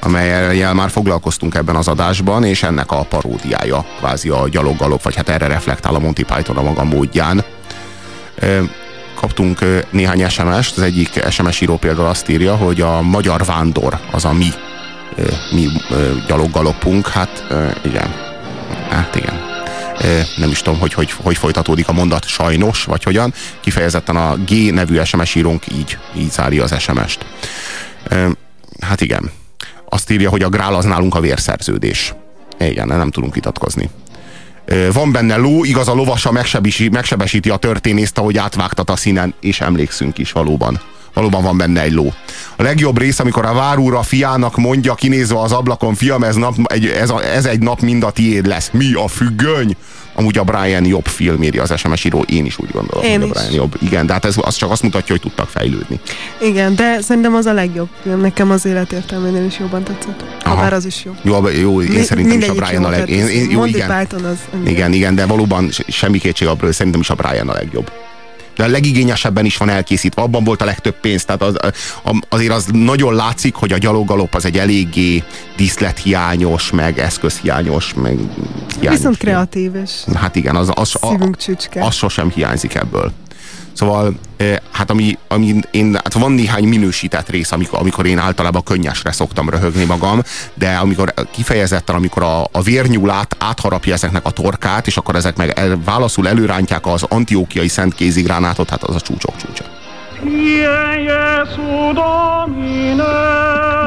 amelyel 0.00 0.74
már 0.74 0.90
foglalkoztunk 0.90 1.54
ebben 1.54 1.76
az 1.76 1.88
adásban, 1.88 2.44
és 2.44 2.62
ennek 2.62 2.90
a 2.90 3.02
paródiája, 3.02 3.84
kvázi 3.98 4.28
a 4.28 4.48
gyaloggalop, 4.48 5.02
vagy 5.02 5.14
hát 5.14 5.28
erre 5.28 5.46
reflektál 5.46 5.94
a 5.94 5.98
Monty 5.98 6.22
Python 6.22 6.56
a 6.56 6.62
maga 6.62 6.84
módján. 6.84 7.44
Kaptunk 9.14 9.58
néhány 9.90 10.28
SMS-t, 10.28 10.76
az 10.76 10.82
egyik 10.82 11.24
SMS 11.30 11.60
író 11.60 11.76
például 11.76 12.08
azt 12.08 12.28
írja, 12.28 12.56
hogy 12.56 12.80
a 12.80 13.02
magyar 13.02 13.44
vándor 13.44 13.98
az 14.12 14.24
a 14.24 14.32
mi, 14.32 14.48
mi 15.52 15.68
gyaloggalopunk, 16.26 17.08
hát 17.08 17.44
igen, 17.84 18.14
hát 18.90 19.14
igen 19.16 19.53
nem 20.36 20.50
is 20.50 20.62
tudom, 20.62 20.80
hogy, 20.80 20.92
hogy 20.92 21.10
hogy 21.22 21.36
folytatódik 21.36 21.88
a 21.88 21.92
mondat 21.92 22.26
sajnos, 22.26 22.84
vagy 22.84 23.02
hogyan. 23.02 23.34
Kifejezetten 23.60 24.16
a 24.16 24.36
G 24.36 24.72
nevű 24.72 25.00
SMS 25.04 25.34
írónk 25.34 25.62
így, 25.72 25.98
így 26.16 26.30
zárja 26.30 26.62
az 26.62 26.80
SMS-t. 26.80 27.26
Hát 28.80 29.00
igen. 29.00 29.30
Azt 29.88 30.10
írja, 30.10 30.30
hogy 30.30 30.42
a 30.42 30.48
grál 30.48 30.74
az 30.74 30.84
nálunk 30.84 31.14
a 31.14 31.20
vérszerződés. 31.20 32.14
Igen, 32.58 32.86
nem 32.86 33.10
tudunk 33.10 33.34
vitatkozni. 33.34 33.90
Van 34.92 35.12
benne 35.12 35.36
ló, 35.36 35.64
igaz 35.64 35.88
a 35.88 35.94
lovasa 35.94 36.32
megsebesíti, 36.32 36.88
megsebesíti 36.88 37.50
a 37.50 37.56
történészt, 37.56 38.18
ahogy 38.18 38.38
átvágtat 38.38 38.90
a 38.90 38.96
színen, 38.96 39.34
és 39.40 39.60
emlékszünk 39.60 40.18
is 40.18 40.32
valóban. 40.32 40.80
Valóban 41.14 41.42
van 41.42 41.56
benne 41.56 41.80
egy 41.82 41.92
ló. 41.92 42.12
A 42.56 42.62
legjobb 42.62 42.98
rész, 42.98 43.18
amikor 43.18 43.44
a 43.44 43.52
várúra 43.52 44.02
fiának 44.02 44.56
mondja, 44.56 44.94
kinézve 44.94 45.40
az 45.40 45.52
ablakon, 45.52 45.94
fiam, 45.94 46.22
ez, 46.22 46.34
nap, 46.36 46.54
egy, 46.64 46.86
ez, 46.86 47.10
a, 47.10 47.24
ez 47.24 47.44
egy 47.46 47.60
nap 47.60 47.80
mind 47.80 48.02
a 48.04 48.10
tiéd 48.10 48.46
lesz. 48.46 48.68
Mi 48.72 48.92
a 48.92 49.08
függöny? 49.08 49.76
Amúgy 50.16 50.38
a 50.38 50.42
Brian 50.44 50.84
jobb 50.84 51.06
film, 51.06 51.42
írja 51.42 51.62
az 51.62 51.72
SMS 51.78 52.04
író, 52.04 52.20
én 52.28 52.44
is 52.44 52.58
úgy 52.58 52.70
gondolom, 52.70 53.04
Én 53.04 53.20
hogy 53.20 53.28
is. 53.30 53.36
a 53.36 53.38
Brian 53.38 53.54
jobb. 53.54 53.74
Igen, 53.80 54.06
de 54.06 54.12
hát 54.12 54.24
ez 54.24 54.34
az 54.40 54.54
csak 54.56 54.70
azt 54.70 54.82
mutatja, 54.82 55.06
hogy 55.14 55.20
tudtak 55.20 55.48
fejlődni. 55.48 56.00
Igen, 56.40 56.74
de 56.74 57.00
szerintem 57.00 57.34
az 57.34 57.46
a 57.46 57.52
legjobb 57.52 57.88
film. 58.02 58.20
Nekem 58.20 58.50
az 58.50 58.66
életértelménél 58.66 59.44
is 59.44 59.58
jobban 59.58 59.84
tetszett. 59.84 60.24
Aha. 60.42 60.54
Habár 60.54 60.72
az 60.72 60.84
is 60.84 61.04
jó. 61.04 61.12
Jó, 61.22 61.48
jó 61.48 61.82
én 61.82 61.88
Mi- 61.90 62.02
szerintem 62.02 62.38
is 62.38 62.48
a 62.48 62.52
Brian 62.54 62.84
a 62.84 62.88
leg... 62.88 63.04
tehát 63.04 63.08
Én, 63.08 63.26
én, 63.42 63.50
jó, 63.50 63.58
Monty 63.58 63.74
igen. 63.74 63.98
Python 63.98 64.24
az... 64.24 64.38
Igen, 64.66 64.92
igen, 64.92 65.14
de 65.14 65.26
valóban 65.26 65.70
se- 65.70 65.84
semmi 65.88 66.18
kétség 66.18 66.48
hogy 66.60 66.72
szerintem 66.72 67.00
is 67.00 67.10
a 67.10 67.14
Brian 67.14 67.48
a 67.48 67.52
legjobb. 67.52 67.90
De 68.56 68.64
a 68.64 68.66
legigényesebben 68.66 69.44
is 69.44 69.56
van 69.56 69.68
elkészítve, 69.68 70.22
abban 70.22 70.44
volt 70.44 70.62
a 70.62 70.64
legtöbb 70.64 71.00
pénz, 71.00 71.24
tehát 71.24 71.42
az, 71.42 71.56
azért 72.28 72.52
az 72.52 72.66
nagyon 72.72 73.14
látszik, 73.14 73.54
hogy 73.54 73.72
a 73.72 73.78
gyaloggalop 73.78 74.34
az 74.34 74.44
egy 74.44 74.58
eléggé 74.58 75.22
díszlethiányos, 75.56 76.70
meg 76.70 76.98
eszközhiányos, 76.98 77.94
meg 77.94 78.18
hiányos. 78.80 78.98
Viszont 78.98 79.16
kreatív, 79.16 79.74
és 79.74 79.90
Hát 80.14 80.36
igen, 80.36 80.56
az, 80.56 80.70
az, 80.74 80.94
a, 81.00 81.06
szívünk 81.06 81.36
csücske. 81.36 81.84
az 81.84 81.94
sosem 81.94 82.30
hiányzik 82.30 82.74
ebből. 82.74 83.12
Szóval, 83.74 84.14
eh, 84.36 84.56
hát 84.72 84.90
ami, 84.90 85.18
ami 85.28 85.54
én, 85.70 85.94
hát 85.94 86.12
van 86.12 86.32
néhány 86.32 86.64
minősített 86.64 87.28
rész, 87.28 87.52
amikor, 87.52 87.78
amikor 87.78 88.06
én 88.06 88.18
általában 88.18 88.62
könnyesre 88.62 89.12
szoktam 89.12 89.48
röhögni 89.48 89.84
magam, 89.84 90.22
de 90.54 90.74
amikor 90.76 91.14
kifejezetten, 91.30 91.94
amikor 91.94 92.22
a, 92.22 92.42
a 92.52 92.62
vérnyúl 92.62 93.10
át, 93.10 93.36
átharapja 93.38 93.92
ezeknek 93.92 94.26
a 94.26 94.30
torkát, 94.30 94.86
és 94.86 94.96
akkor 94.96 95.16
ezek 95.16 95.36
meg 95.36 95.50
el, 95.50 95.80
válaszul 95.84 96.28
előrántják 96.28 96.86
az 96.86 97.02
antiókiai 97.02 97.68
szent 97.68 97.94
kézigránátot, 97.94 98.70
hát 98.70 98.82
az 98.82 98.94
a 98.94 99.00
csúcsok 99.00 99.36
csúcsa. 99.36 99.83
Quien 100.24 101.04
Jesu 101.04 101.92
Domine 101.92 103.12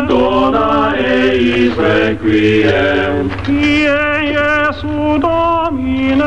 Dona 0.07 0.93
eis 0.95 1.75
requiem 1.75 3.31
Quien 3.43 4.37
Jesu 4.37 5.17
Domine 5.17 6.23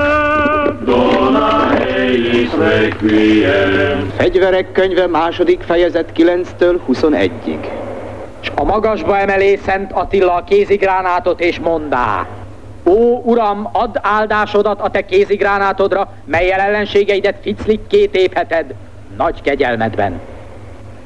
Dona 0.85 1.79
eis 1.79 2.51
requiem 2.59 4.13
Fegyverek 4.17 4.73
könyve 4.73 5.07
második 5.07 5.61
fejezet 5.63 6.13
9-től 6.17 6.79
21-ig. 6.89 7.69
S 8.41 8.51
a 8.55 8.65
magasba 8.65 9.19
emelé 9.19 9.57
Szent 9.57 9.93
Attila 9.93 10.35
a 10.35 10.45
kézigránátot, 10.45 11.41
és 11.41 11.59
mondá. 11.59 12.27
Ó, 12.85 13.21
uram, 13.25 13.69
add 13.73 13.99
áldásodat 14.03 14.81
a 14.81 14.91
te 14.91 15.05
kézigránátodra, 15.05 16.13
melyel 16.25 16.61
ellenségeidet 16.61 17.37
ficlikké 17.43 18.07
tépheted, 18.07 18.75
nagy 19.21 19.43
kegyelmedben. 19.43 20.21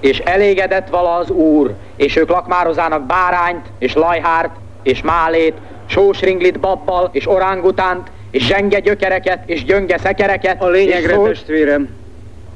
És 0.00 0.18
elégedett 0.18 0.88
vala 0.88 1.14
az 1.14 1.30
úr, 1.30 1.74
és 1.96 2.16
ők 2.16 2.28
lakmározának 2.28 3.06
bárányt, 3.06 3.66
és 3.78 3.94
lajhárt, 3.94 4.56
és 4.82 5.02
málét, 5.02 5.54
sósringlit 5.86 6.60
babbal, 6.60 7.08
és 7.12 7.28
orángutánt, 7.28 8.10
és 8.30 8.46
zsenge 8.46 8.80
gyökereket, 8.80 9.38
és 9.46 9.64
gyönge 9.64 9.98
szekereket. 9.98 10.62
A 10.62 10.68
lényegre, 10.68 11.10
és 11.10 11.14
szólt, 11.14 11.28
testvérem. 11.28 11.88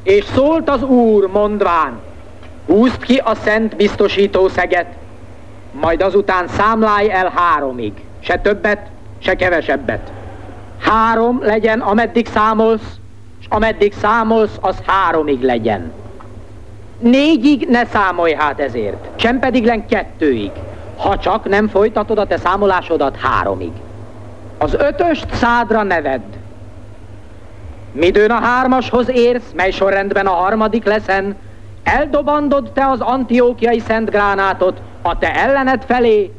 és 0.02 0.24
szólt 0.24 0.68
az 0.68 0.82
úr, 0.82 1.26
mondván, 1.26 2.00
húzd 2.66 3.02
ki 3.02 3.20
a 3.24 3.34
szent 3.34 3.76
biztosító 3.76 4.48
szeget, 4.48 4.86
majd 5.72 6.02
azután 6.02 6.48
számlálj 6.48 7.10
el 7.10 7.32
háromig. 7.34 7.92
Se 8.20 8.38
többet, 8.38 8.86
se 9.18 9.34
kevesebbet. 9.34 10.12
Három 10.80 11.38
legyen, 11.42 11.80
ameddig 11.80 12.26
számolsz, 12.26 12.98
ameddig 13.49 13.93
számolsz, 13.93 14.59
az 14.61 14.76
háromig 14.87 15.43
legyen. 15.43 15.93
Négyig 16.99 17.69
ne 17.69 17.85
számolj 17.85 18.33
hát 18.33 18.61
ezért, 18.61 19.07
sem 19.17 19.38
pedig 19.38 19.64
len 19.64 19.87
kettőig. 19.87 20.50
ha 20.97 21.19
csak 21.19 21.49
nem 21.49 21.69
folytatod 21.69 22.19
a 22.19 22.26
te 22.26 22.37
számolásodat 22.37 23.17
háromig. 23.17 23.73
Az 24.59 24.75
ötöst 24.75 25.35
szádra 25.35 25.83
neved. 25.83 26.21
Midőn 27.93 28.31
a 28.31 28.40
hármashoz 28.40 29.09
érsz, 29.11 29.50
mely 29.55 29.71
sorrendben 29.71 30.26
a 30.26 30.31
harmadik 30.31 30.85
leszen, 30.85 31.37
eldobandod 31.83 32.71
te 32.73 32.87
az 32.87 33.00
antiókiai 33.00 33.81
szent 33.81 34.11
gránátot 34.11 34.81
a 35.02 35.19
te 35.19 35.35
ellened 35.35 35.83
felé, 35.87 36.33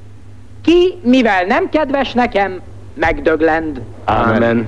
ki, 0.61 0.99
mivel 1.01 1.45
nem 1.45 1.69
kedves 1.69 2.13
nekem, 2.13 2.61
megdöglend. 2.93 3.81
Amen. 4.05 4.67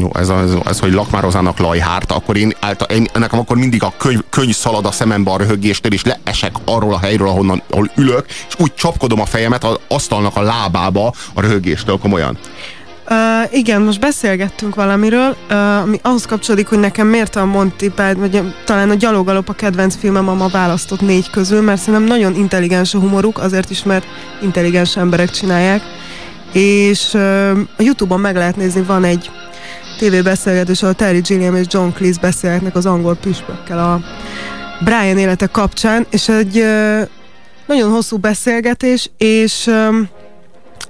Jó, 0.00 0.10
ez, 0.14 0.28
ez, 0.28 0.50
ez 0.64 0.78
hogy 0.78 0.92
lakmározának 0.92 1.58
lajhárt, 1.58 2.12
akkor 2.12 2.36
én, 2.36 2.52
által, 2.60 2.88
én 2.88 3.06
nekem 3.12 3.38
akkor 3.38 3.56
mindig 3.56 3.82
a 3.82 3.92
könyv, 3.98 4.20
könyv 4.30 4.54
szalad 4.54 4.86
a 4.86 4.90
szemembe 4.90 5.30
a 5.30 5.36
röhögéstől, 5.36 5.92
és 5.92 6.02
leesek 6.04 6.52
arról 6.64 6.94
a 6.94 6.98
helyről, 6.98 7.28
ahonnan, 7.28 7.62
ahol 7.70 7.90
ülök, 7.96 8.24
és 8.28 8.54
úgy 8.58 8.74
csapkodom 8.74 9.20
a 9.20 9.26
fejemet 9.26 9.64
az 9.64 9.78
asztalnak 9.88 10.36
a 10.36 10.42
lábába 10.42 11.12
a 11.34 11.40
röhögéstől, 11.40 11.98
komolyan. 11.98 12.38
Uh, 13.08 13.56
igen, 13.56 13.82
most 13.82 14.00
beszélgettünk 14.00 14.74
valamiről, 14.74 15.36
uh, 15.50 15.80
ami 15.80 15.98
ahhoz 16.02 16.26
kapcsolódik, 16.26 16.68
hogy 16.68 16.78
nekem 16.78 17.06
miért 17.06 17.36
a 17.36 17.44
Monty 17.44 17.88
Python, 17.88 18.18
vagy 18.18 18.54
talán 18.64 18.90
a 18.90 18.94
Gyalogalop 18.94 19.48
a 19.48 19.52
kedvenc 19.52 19.96
filmem, 19.96 20.28
a 20.28 20.34
ma 20.34 20.48
választott 20.48 21.00
négy 21.00 21.30
közül, 21.30 21.62
mert 21.62 21.80
szerintem 21.80 22.04
nagyon 22.04 22.34
intelligens 22.34 22.94
a 22.94 22.98
humoruk, 22.98 23.38
azért 23.38 23.70
is, 23.70 23.82
mert 23.82 24.06
intelligens 24.42 24.96
emberek 24.96 25.30
csinálják. 25.30 25.82
És 26.52 27.10
uh, 27.12 27.58
a 27.76 27.82
Youtube-on 27.82 28.20
meg 28.20 28.36
lehet 28.36 28.56
nézni, 28.56 28.82
van 28.82 29.04
egy 29.04 29.30
tévébeszélgetés, 30.04 30.82
ahol 30.82 30.94
Terry 30.94 31.20
Gilliam 31.20 31.56
és 31.56 31.66
John 31.68 31.88
Cleese 31.88 32.20
beszélhetnek 32.20 32.76
az 32.76 32.86
angol 32.86 33.16
püspökkel 33.16 33.78
a 33.78 34.00
Brian 34.84 35.18
élete 35.18 35.46
kapcsán, 35.46 36.06
és 36.10 36.28
egy 36.28 36.58
uh, 36.58 37.08
nagyon 37.66 37.90
hosszú 37.90 38.16
beszélgetés, 38.16 39.10
és 39.16 39.66
um, 39.66 40.08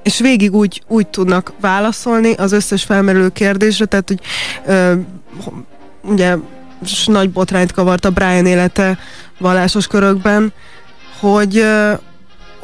és 0.03 0.21
végig 0.21 0.55
úgy, 0.55 0.83
úgy 0.89 1.07
tudnak 1.07 1.53
válaszolni 1.61 2.33
az 2.33 2.53
összes 2.53 2.85
felmerülő 2.85 3.29
kérdésre, 3.29 3.85
tehát 3.85 4.09
hogy 4.09 4.21
ö, 4.67 4.95
ugye 6.03 6.37
nagy 7.07 7.31
botrányt 7.31 7.73
kavart 7.73 8.05
a 8.05 8.11
Brian 8.11 8.47
élete 8.47 8.99
vallásos 9.39 9.87
körökben, 9.87 10.53
hogy, 11.21 11.57
ö, 11.57 11.93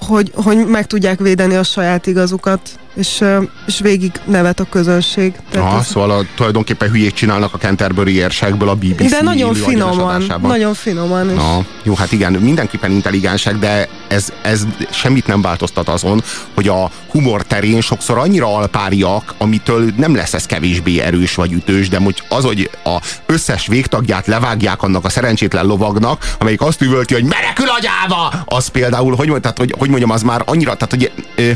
hogy, 0.00 0.32
hogy 0.34 0.66
meg 0.66 0.86
tudják 0.86 1.18
védeni 1.18 1.54
a 1.54 1.62
saját 1.62 2.06
igazukat, 2.06 2.60
és, 2.94 3.24
és 3.66 3.78
végig 3.80 4.12
nevet 4.24 4.60
a 4.60 4.66
közönség. 4.70 5.34
Aha, 5.54 5.78
ez... 5.78 5.86
szóval 5.86 6.10
a, 6.10 6.24
tulajdonképpen 6.34 6.90
hülyét 6.90 7.14
csinálnak 7.14 7.54
a 7.54 7.58
Canterbury 7.58 8.14
érsekből 8.14 8.68
a 8.68 8.74
BBC 8.74 9.10
De 9.10 9.22
nagyon 9.22 9.54
finoman, 9.54 10.24
nagyon 10.42 10.74
finoman. 10.74 11.30
És... 11.30 11.36
Na, 11.36 11.64
jó, 11.82 11.94
hát 11.94 12.12
igen, 12.12 12.32
mindenképpen 12.32 12.90
intelligensek, 12.90 13.56
de 13.56 13.88
ez, 14.08 14.32
ez 14.42 14.62
semmit 14.90 15.26
nem 15.26 15.42
változtat 15.42 15.88
azon, 15.88 16.22
hogy 16.54 16.68
a 16.68 16.90
humor 17.10 17.42
terén 17.42 17.80
sokszor 17.80 18.18
annyira 18.18 18.56
alpáriak, 18.56 19.34
amitől 19.38 19.90
nem 19.96 20.14
lesz 20.14 20.34
ez 20.34 20.46
kevésbé 20.46 21.00
erős 21.00 21.34
vagy 21.34 21.52
ütős, 21.52 21.88
de 21.88 21.98
hogy 21.98 22.22
az, 22.28 22.44
hogy 22.44 22.70
a 22.84 22.96
összes 23.26 23.66
végtagját 23.66 24.26
levágják 24.26 24.82
annak 24.82 25.04
a 25.04 25.08
szerencsétlen 25.08 25.66
lovagnak, 25.66 26.34
amelyik 26.38 26.60
azt 26.60 26.80
üvölti, 26.80 27.14
hogy 27.14 27.24
menekül 27.24 27.68
agyába! 27.68 28.32
Az 28.44 28.66
például, 28.66 29.14
hogy, 29.14 29.32
tehát, 29.40 29.58
hogy, 29.58 29.74
hogy 29.78 29.89
mondjam, 29.90 30.10
az 30.10 30.22
már 30.22 30.42
annyira, 30.44 30.74
tehát 30.74 30.90
hogy 30.90 31.12
ö, 31.36 31.50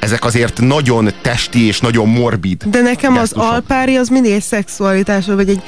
ezek 0.00 0.24
azért 0.24 0.60
nagyon 0.60 1.12
testi 1.22 1.66
és 1.66 1.80
nagyon 1.80 2.08
morbid. 2.08 2.62
De 2.64 2.80
nekem 2.80 3.14
gesztusok. 3.14 3.42
az 3.42 3.48
alpári 3.50 3.96
az 3.96 4.08
mindig 4.08 4.32
egy 4.32 4.42
szexualitás, 4.42 5.26
vagy 5.26 5.48
egy 5.48 5.62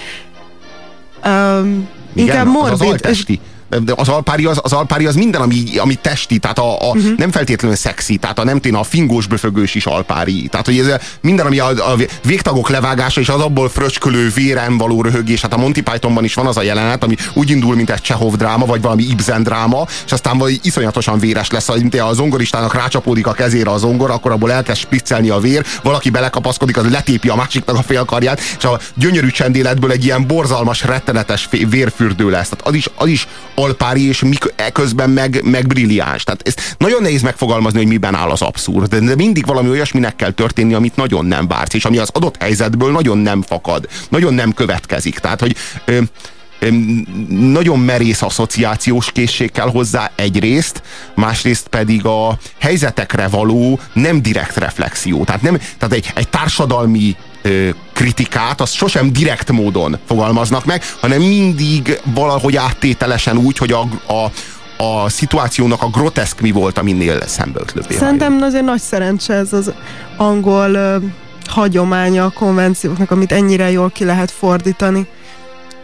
um, 1.24 1.88
Igen, 2.14 2.26
inkább 2.26 2.46
morbid. 2.46 2.80
Az, 2.82 3.00
az. 3.02 3.10
És 3.10 3.24
de 3.68 3.92
az 3.96 4.08
alpári 4.08 4.44
az, 4.44 4.60
az 4.62 4.72
alpári 4.72 5.06
az 5.06 5.14
minden, 5.14 5.40
ami, 5.40 5.64
ami 5.78 5.94
testi, 5.94 6.38
tehát 6.38 6.58
a, 6.58 6.72
a 6.72 6.86
uh-huh. 6.86 7.16
nem 7.16 7.30
feltétlenül 7.30 7.76
szexi, 7.76 8.16
tehát 8.16 8.38
a 8.38 8.44
nem 8.44 8.60
tény, 8.60 8.74
a 8.74 8.82
fingós 8.82 9.26
böfögős 9.26 9.74
is 9.74 9.86
alpári. 9.86 10.48
Tehát, 10.50 10.66
hogy 10.66 10.78
ez 10.78 11.00
minden, 11.20 11.46
ami 11.46 11.58
a, 11.58 11.68
a 11.68 11.96
végtagok 12.24 12.68
levágása 12.68 13.20
és 13.20 13.28
az 13.28 13.40
abból 13.40 13.68
fröcskölő 13.68 14.30
véren 14.34 14.78
való 14.78 15.02
röhögés. 15.02 15.40
Hát 15.40 15.52
a 15.52 15.56
Monty 15.56 15.80
Pythonban 15.80 16.24
is 16.24 16.34
van 16.34 16.46
az 16.46 16.56
a 16.56 16.62
jelenet, 16.62 17.02
ami 17.02 17.14
úgy 17.34 17.50
indul, 17.50 17.74
mint 17.74 17.90
egy 17.90 18.00
Csehov 18.00 18.34
dráma, 18.34 18.66
vagy 18.66 18.80
valami 18.80 19.02
Ibsen 19.02 19.42
dráma, 19.42 19.86
és 20.06 20.12
aztán 20.12 20.38
vagy 20.38 20.60
iszonyatosan 20.62 21.18
véres 21.18 21.50
lesz, 21.50 21.74
mint 21.74 21.94
a 22.00 22.12
zongoristának 22.12 22.74
rácsapódik 22.74 23.26
a 23.26 23.32
kezére 23.32 23.70
a 23.70 23.78
zongor, 23.78 24.10
akkor 24.10 24.32
abból 24.32 24.52
elkezd 24.52 24.80
spriccelni 24.80 25.28
a 25.28 25.38
vér, 25.38 25.64
valaki 25.82 26.10
belekapaszkodik, 26.10 26.76
az 26.76 26.90
letépi 26.90 27.28
a 27.28 27.34
másiknak 27.34 27.76
a 27.76 27.82
félkarját, 27.82 28.40
és 28.58 28.64
a 28.64 28.80
gyönyörű 28.94 29.28
csendéletből 29.28 29.90
egy 29.90 30.04
ilyen 30.04 30.26
borzalmas, 30.26 30.84
rettenetes 30.84 31.48
vérfürdő 31.68 32.30
lesz. 32.30 32.48
Tehát 32.48 32.66
az 32.66 32.74
is, 32.74 32.90
az 32.96 33.08
is 33.08 33.26
alpári, 33.66 34.08
és 34.08 34.22
mik, 34.22 34.54
közben 34.72 35.10
meg, 35.10 35.40
meg 35.44 35.66
brilliáns. 35.66 36.24
Tehát 36.24 36.42
ezt 36.44 36.76
nagyon 36.78 37.02
nehéz 37.02 37.22
megfogalmazni, 37.22 37.78
hogy 37.78 37.88
miben 37.88 38.14
áll 38.14 38.30
az 38.30 38.42
abszurd, 38.42 38.94
de 38.94 39.14
mindig 39.14 39.46
valami 39.46 39.68
olyasminek 39.68 40.16
kell 40.16 40.30
történni, 40.30 40.74
amit 40.74 40.96
nagyon 40.96 41.26
nem 41.26 41.48
vársz, 41.48 41.74
és 41.74 41.84
ami 41.84 41.98
az 41.98 42.10
adott 42.12 42.42
helyzetből 42.42 42.92
nagyon 42.92 43.18
nem 43.18 43.42
fakad, 43.42 43.88
nagyon 44.08 44.34
nem 44.34 44.52
következik. 44.52 45.18
Tehát, 45.18 45.40
hogy 45.40 45.56
ö, 45.84 45.98
nagyon 47.28 47.78
merész 47.78 48.22
asszociációs 48.22 49.12
készség 49.12 49.52
kell 49.52 49.70
hozzá 49.70 50.10
egyrészt, 50.14 50.82
másrészt 51.14 51.68
pedig 51.68 52.04
a 52.04 52.38
helyzetekre 52.58 53.28
való 53.28 53.80
nem 53.92 54.22
direkt 54.22 54.56
reflexió. 54.56 55.24
Tehát, 55.24 55.42
nem, 55.42 55.58
tehát 55.78 55.94
egy, 55.94 56.12
egy 56.14 56.28
társadalmi 56.28 57.16
ö, 57.16 57.25
kritikát, 57.92 58.60
azt 58.60 58.74
sosem 58.74 59.12
direkt 59.12 59.52
módon 59.52 59.98
fogalmaznak 60.06 60.64
meg, 60.64 60.82
hanem 61.00 61.22
mindig 61.22 62.00
valahogy 62.14 62.56
áttételesen 62.56 63.36
úgy, 63.36 63.58
hogy 63.58 63.72
a, 63.72 63.80
a 64.12 64.30
a 64.78 65.08
szituációnak 65.08 65.82
a 65.82 65.88
groteszk 65.88 66.40
mi 66.40 66.50
volt, 66.50 66.78
aminél 66.78 67.20
szembeötlőbbé 67.26 67.94
Szerintem 67.94 68.42
azért 68.42 68.64
nagy 68.64 68.80
szerencse 68.80 69.34
ez 69.34 69.52
az 69.52 69.72
angol 70.16 70.70
ö, 70.74 70.96
hagyománya 71.46 72.24
a 72.24 72.30
konvencióknak, 72.30 73.10
amit 73.10 73.32
ennyire 73.32 73.70
jól 73.70 73.90
ki 73.90 74.04
lehet 74.04 74.30
fordítani. 74.30 75.06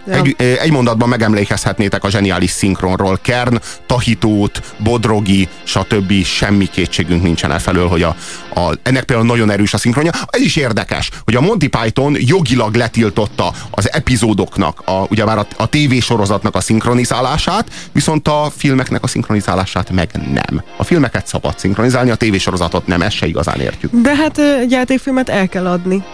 Ja. 0.06 0.14
Egy, 0.14 0.36
egy 0.38 0.70
mondatban 0.70 1.08
megemlékezhetnétek 1.08 2.04
a 2.04 2.10
zseniális 2.10 2.50
szinkronról. 2.50 3.18
Kern, 3.22 3.60
Tahitót, 3.86 4.74
Bodrogi, 4.78 5.48
stb. 5.62 6.24
semmi 6.24 6.66
kétségünk 6.66 7.22
nincsen 7.22 7.50
e 7.50 7.58
felől, 7.58 7.88
hogy 7.88 8.02
a, 8.02 8.16
a, 8.54 8.72
ennek 8.82 9.04
például 9.04 9.28
nagyon 9.28 9.50
erős 9.50 9.74
a 9.74 9.78
szinkronja. 9.78 10.10
Ez 10.30 10.40
is 10.40 10.56
érdekes, 10.56 11.10
hogy 11.24 11.34
a 11.34 11.40
Monty 11.40 11.66
Python 11.66 12.16
jogilag 12.18 12.74
letiltotta 12.74 13.52
az 13.70 13.92
epizódoknak, 13.92 14.82
a, 14.84 15.06
ugye 15.08 15.24
már 15.24 15.38
a, 15.38 15.46
a 15.56 15.66
tévésorozatnak 15.66 16.54
a 16.54 16.60
szinkronizálását, 16.60 17.70
viszont 17.92 18.28
a 18.28 18.52
filmeknek 18.56 19.02
a 19.02 19.06
szinkronizálását 19.06 19.90
meg 19.90 20.10
nem. 20.32 20.62
A 20.76 20.84
filmeket 20.84 21.26
szabad 21.26 21.58
szinkronizálni, 21.58 22.10
a 22.10 22.14
tévésorozatot 22.14 22.86
nem, 22.86 23.02
ezt 23.02 23.16
se 23.16 23.26
igazán 23.26 23.60
értjük. 23.60 23.92
De 23.94 24.16
hát 24.16 24.38
egy 24.38 24.70
játékfilmet 24.70 25.28
el 25.28 25.48
kell 25.48 25.66
adni. 25.66 26.04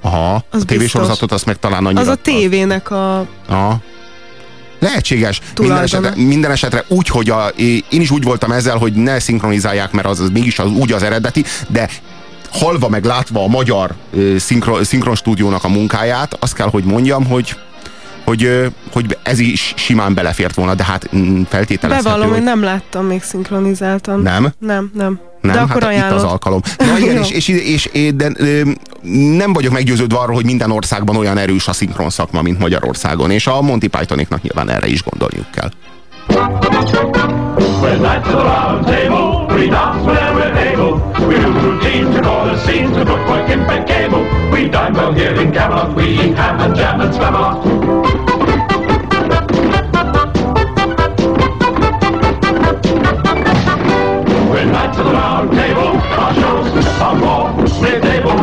Aha, 0.00 0.44
az 0.50 0.62
a 0.62 0.64
tévésorozatot 0.64 1.32
azt 1.32 1.46
meg 1.46 1.58
talán 1.58 1.86
annyira... 1.86 2.00
Az 2.00 2.08
a 2.08 2.14
tévének 2.14 2.90
a... 2.90 3.26
Aha. 3.48 3.80
Lehetséges. 4.78 5.40
Minden 5.58 5.82
esetre, 5.82 6.12
minden 6.16 6.50
esetre 6.50 6.84
úgy, 6.88 7.08
hogy 7.08 7.30
a, 7.30 7.46
én 7.88 8.00
is 8.00 8.10
úgy 8.10 8.22
voltam 8.22 8.52
ezzel, 8.52 8.76
hogy 8.76 8.92
ne 8.92 9.18
szinkronizálják, 9.18 9.92
mert 9.92 10.06
az, 10.06 10.20
az 10.20 10.30
mégis 10.30 10.58
az, 10.58 10.70
úgy 10.70 10.92
az 10.92 11.02
eredeti, 11.02 11.44
de 11.68 11.88
halva 12.50 12.88
meg 12.88 13.04
látva 13.04 13.42
a 13.42 13.46
magyar 13.46 13.94
szinkron, 14.38 14.84
szinkron 14.84 15.14
stúdiónak 15.14 15.64
a 15.64 15.68
munkáját, 15.68 16.36
azt 16.40 16.54
kell, 16.54 16.68
hogy 16.68 16.84
mondjam, 16.84 17.26
hogy 17.26 17.56
hogy, 18.28 18.72
hogy 18.92 19.18
ez 19.22 19.38
is 19.38 19.74
simán 19.76 20.14
belefért 20.14 20.54
volna, 20.54 20.74
de 20.74 20.84
hát 20.84 21.16
mm, 21.16 21.42
feltételezhető. 21.42 22.08
Bevallom, 22.08 22.32
hogy 22.32 22.42
nem 22.42 22.62
láttam 22.62 23.04
még 23.06 23.22
szinkronizáltan. 23.22 24.20
Nem? 24.20 24.52
Nem, 24.58 24.90
nem. 24.94 25.20
Nem, 25.40 25.54
de 25.54 25.60
akkor 25.60 25.82
hát 25.82 25.90
ajánlod. 25.90 26.18
itt 26.18 26.24
az 26.24 26.30
alkalom. 26.30 26.60
Na 26.78 26.98
igen, 26.98 27.16
és, 27.22 27.30
és, 27.30 27.48
és, 27.48 27.86
és 27.86 28.14
de, 28.14 28.32
nem 29.36 29.52
vagyok 29.52 29.72
meggyőződve 29.72 30.18
arról, 30.18 30.34
hogy 30.34 30.44
minden 30.44 30.70
országban 30.70 31.16
olyan 31.16 31.38
erős 31.38 31.68
a 31.68 31.72
szinkron 31.72 32.10
szakma, 32.10 32.42
mint 32.42 32.58
Magyarországon, 32.58 33.30
és 33.30 33.46
a 33.46 33.60
Monty 33.60 33.86
Pythoniknak 33.86 34.42
nyilván 34.42 34.70
erre 34.70 34.86
is 34.86 35.02
gondolniuk 35.02 35.50
kell. 35.50 35.70
When 37.80 38.02
nights 38.02 38.28
around 38.28 38.86
table, 38.86 39.46
we 39.54 39.68
dance 39.70 40.04
where 40.04 40.34
we're 40.34 40.56
able. 40.70 40.94
We 41.28 41.36
do 41.36 41.52
routines 41.52 42.14
and 42.16 42.26
all 42.26 42.44
the 42.44 42.58
scenes 42.66 42.96
to 42.96 43.04
bookwork 43.04 43.48
cable. 43.86 44.22
We 44.52 44.68
dine 44.68 44.94
well 44.94 45.12
here 45.12 45.34
in 45.34 45.52
Camelot, 45.52 45.94
we 45.94 46.04
eat 46.10 46.34
ham 46.34 46.60
and 46.60 46.74
jam 46.74 47.00
and 47.00 47.14
spam 47.14 47.34
to 54.98 55.04
the 55.04 55.12
round 55.12 55.50
table. 55.52 55.94
Our 56.18 56.34
shows 56.34 56.86
are 56.98 57.14
more 57.14 57.62
with. 57.62 58.38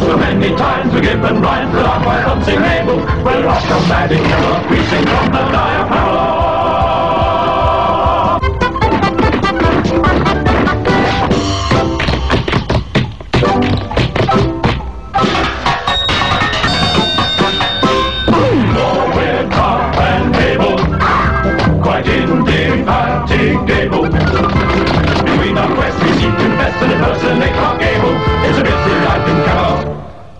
So 0.00 0.16
many 0.16 0.54
times 0.56 0.92
we 0.92 1.00
give 1.00 1.22
and 1.24 1.40
rhymes 1.40 1.72
that 1.72 1.86
are 1.86 2.02
quite 2.02 2.24
unsingable. 2.24 2.98
Well, 3.24 3.42
rock 3.44 3.64
a 3.64 3.88
mad 3.88 4.12
in 4.12 4.22
we 4.70 4.76
sing 4.86 5.06
from 5.06 5.32
the 5.32 6.37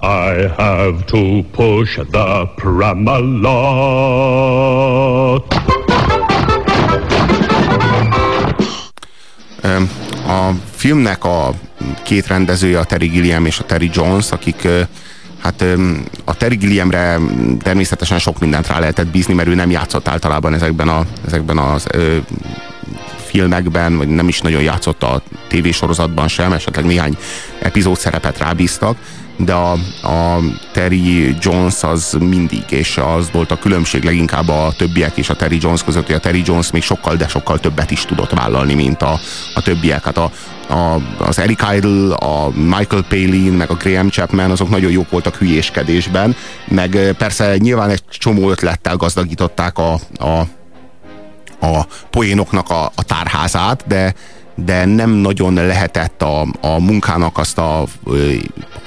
diaphragm. 0.01 0.49
have 0.57 1.05
to 1.07 1.43
push 1.53 1.99
the 2.11 2.49
Pramalot. 2.57 3.55
Öm, 9.63 9.91
A 10.27 10.51
filmnek 10.75 11.25
a 11.25 11.53
két 12.03 12.27
rendezője, 12.27 12.79
a 12.79 12.85
Terry 12.85 13.07
Gilliam 13.07 13.47
és 13.47 13.59
a 13.59 13.65
Terry 13.65 13.91
Jones, 13.93 14.31
akik 14.31 14.69
hát 15.43 15.65
a 16.25 16.35
Terry 16.37 16.57
Gilliamre 16.57 17.19
természetesen 17.59 18.19
sok 18.19 18.39
mindent 18.39 18.67
rá 18.67 18.79
lehetett 18.79 19.07
bízni, 19.07 19.35
mert 19.35 19.49
ő 19.49 19.55
nem 19.55 19.71
játszott 19.71 20.09
általában 20.09 20.55
ezekben, 20.55 20.89
a, 20.89 21.07
ezekben 21.27 21.59
az 21.59 21.87
ö, 21.93 22.17
filmekben, 23.27 23.97
vagy 23.97 24.09
nem 24.09 24.29
is 24.29 24.41
nagyon 24.41 24.63
játszott 24.63 25.03
a 25.03 25.23
tévésorozatban 25.49 26.29
sem, 26.29 26.53
esetleg 26.53 26.85
néhány 26.85 27.17
epizód 27.61 27.99
szerepet 27.99 28.39
rábíztak, 28.39 28.97
de 29.39 29.53
a, 29.53 29.73
a 30.03 30.41
Terry 30.73 31.37
Jones 31.41 31.83
az 31.83 32.17
mindig, 32.21 32.65
és 32.69 32.97
az 32.97 33.31
volt 33.33 33.51
a 33.51 33.59
különbség 33.59 34.05
leginkább 34.05 34.49
a 34.49 34.73
többiek 34.77 35.17
és 35.17 35.31
a 35.31 35.37
Terry 35.37 35.59
Jones 35.61 35.85
között, 35.85 36.07
hogy 36.07 36.15
a 36.15 36.21
Terry 36.21 36.43
Jones 36.45 36.71
még 36.71 36.83
sokkal, 36.83 37.17
de 37.17 37.29
sokkal 37.29 37.59
többet 37.59 37.91
is 37.91 38.05
tudott 38.05 38.31
vállalni, 38.31 38.75
mint 38.75 39.03
a, 39.03 39.19
a 39.55 39.63
többiek. 39.63 40.05
Hát 40.05 40.17
a, 40.17 40.31
a, 40.69 41.01
az 41.19 41.39
Eric 41.39 41.63
Idle, 41.75 42.15
a 42.15 42.51
Michael 42.51 43.03
Palin, 43.09 43.53
meg 43.53 43.71
a 43.71 43.75
Graham 43.75 44.09
Chapman, 44.09 44.51
azok 44.51 44.71
nagyon 44.71 44.91
jók 44.91 45.11
voltak 45.11 45.37
hülyéskedésben, 45.37 46.37
meg 46.69 46.97
eh, 46.97 47.13
persze 47.13 47.57
nyilván 47.57 47.91
egy 47.91 48.03
csomó 48.09 48.51
ötlettel 48.51 48.97
gazdagították 48.97 49.79
a, 49.79 49.93
a 50.19 50.47
a 51.61 51.87
poénoknak 52.11 52.71
a, 52.71 52.85
a 52.85 53.03
tárházát, 53.03 53.85
de, 53.87 54.15
de 54.55 54.85
nem 54.85 55.11
nagyon 55.11 55.55
lehetett 55.55 56.23
a, 56.23 56.47
a 56.61 56.79
munkának 56.81 57.39
azt 57.39 57.59
a, 57.59 57.85
ö, 58.05 58.33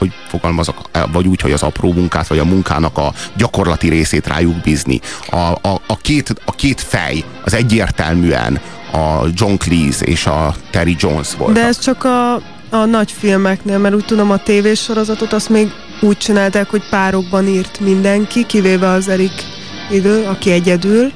hogy 0.01 0.11
fogalmazok, 0.27 0.89
vagy 1.11 1.27
úgy, 1.27 1.41
hogy 1.41 1.51
az 1.51 1.63
apró 1.63 1.93
munkát, 1.93 2.27
vagy 2.27 2.39
a 2.39 2.45
munkának 2.45 2.97
a 2.97 3.13
gyakorlati 3.37 3.89
részét 3.89 4.27
rájuk 4.27 4.61
bízni. 4.61 4.99
A, 5.29 5.35
a, 5.37 5.81
a, 5.87 5.97
két, 5.97 6.33
a 6.45 6.51
két 6.51 6.81
fej 6.81 7.23
az 7.43 7.53
egyértelműen 7.53 8.59
a 8.91 9.25
John 9.33 9.55
Cleese 9.55 10.05
és 10.05 10.25
a 10.25 10.55
Terry 10.69 10.95
Jones 10.99 11.35
volt. 11.35 11.53
De 11.53 11.65
ez 11.65 11.79
csak 11.79 12.03
a, 12.03 12.33
a 12.69 12.85
nagy 12.85 13.11
filmeknél, 13.11 13.77
mert 13.77 13.95
úgy 13.95 14.05
tudom 14.05 14.31
a 14.31 14.37
tévésorozatot 14.37 15.33
azt 15.33 15.49
még 15.49 15.71
úgy 16.01 16.17
csinálták, 16.17 16.69
hogy 16.69 16.89
párokban 16.89 17.47
írt 17.47 17.79
mindenki, 17.79 18.45
kivéve 18.45 18.89
az 18.89 19.07
Erik 19.07 19.43
idő, 19.91 20.25
aki 20.25 20.51
egyedül. 20.51 21.11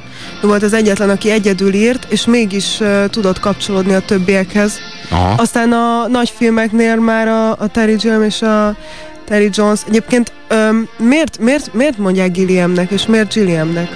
Volt 0.45 0.63
az 0.63 0.73
egyetlen, 0.73 1.09
aki 1.09 1.31
egyedül 1.31 1.73
írt, 1.73 2.07
és 2.09 2.25
mégis 2.25 2.79
uh, 2.79 3.05
tudott 3.09 3.39
kapcsolódni 3.39 3.93
a 3.93 3.99
többiekhez. 3.99 4.79
Aha. 5.09 5.33
Aztán 5.37 5.71
a 5.71 6.07
nagy 6.07 6.33
filmeknél 6.37 6.95
már 6.95 7.27
a, 7.27 7.51
a 7.51 7.67
Terry 7.67 7.95
Gilliam 7.95 8.23
és 8.23 8.41
a 8.41 8.75
Terry 9.25 9.49
Jones. 9.53 9.79
Egyébként 9.87 10.31
um, 10.51 10.89
miért, 10.97 11.39
miért, 11.39 11.73
miért 11.73 11.97
mondják 11.97 12.31
Gilliamnek, 12.31 12.91
és 12.91 13.05
miért 13.05 13.33
Gilliamnek? 13.33 13.89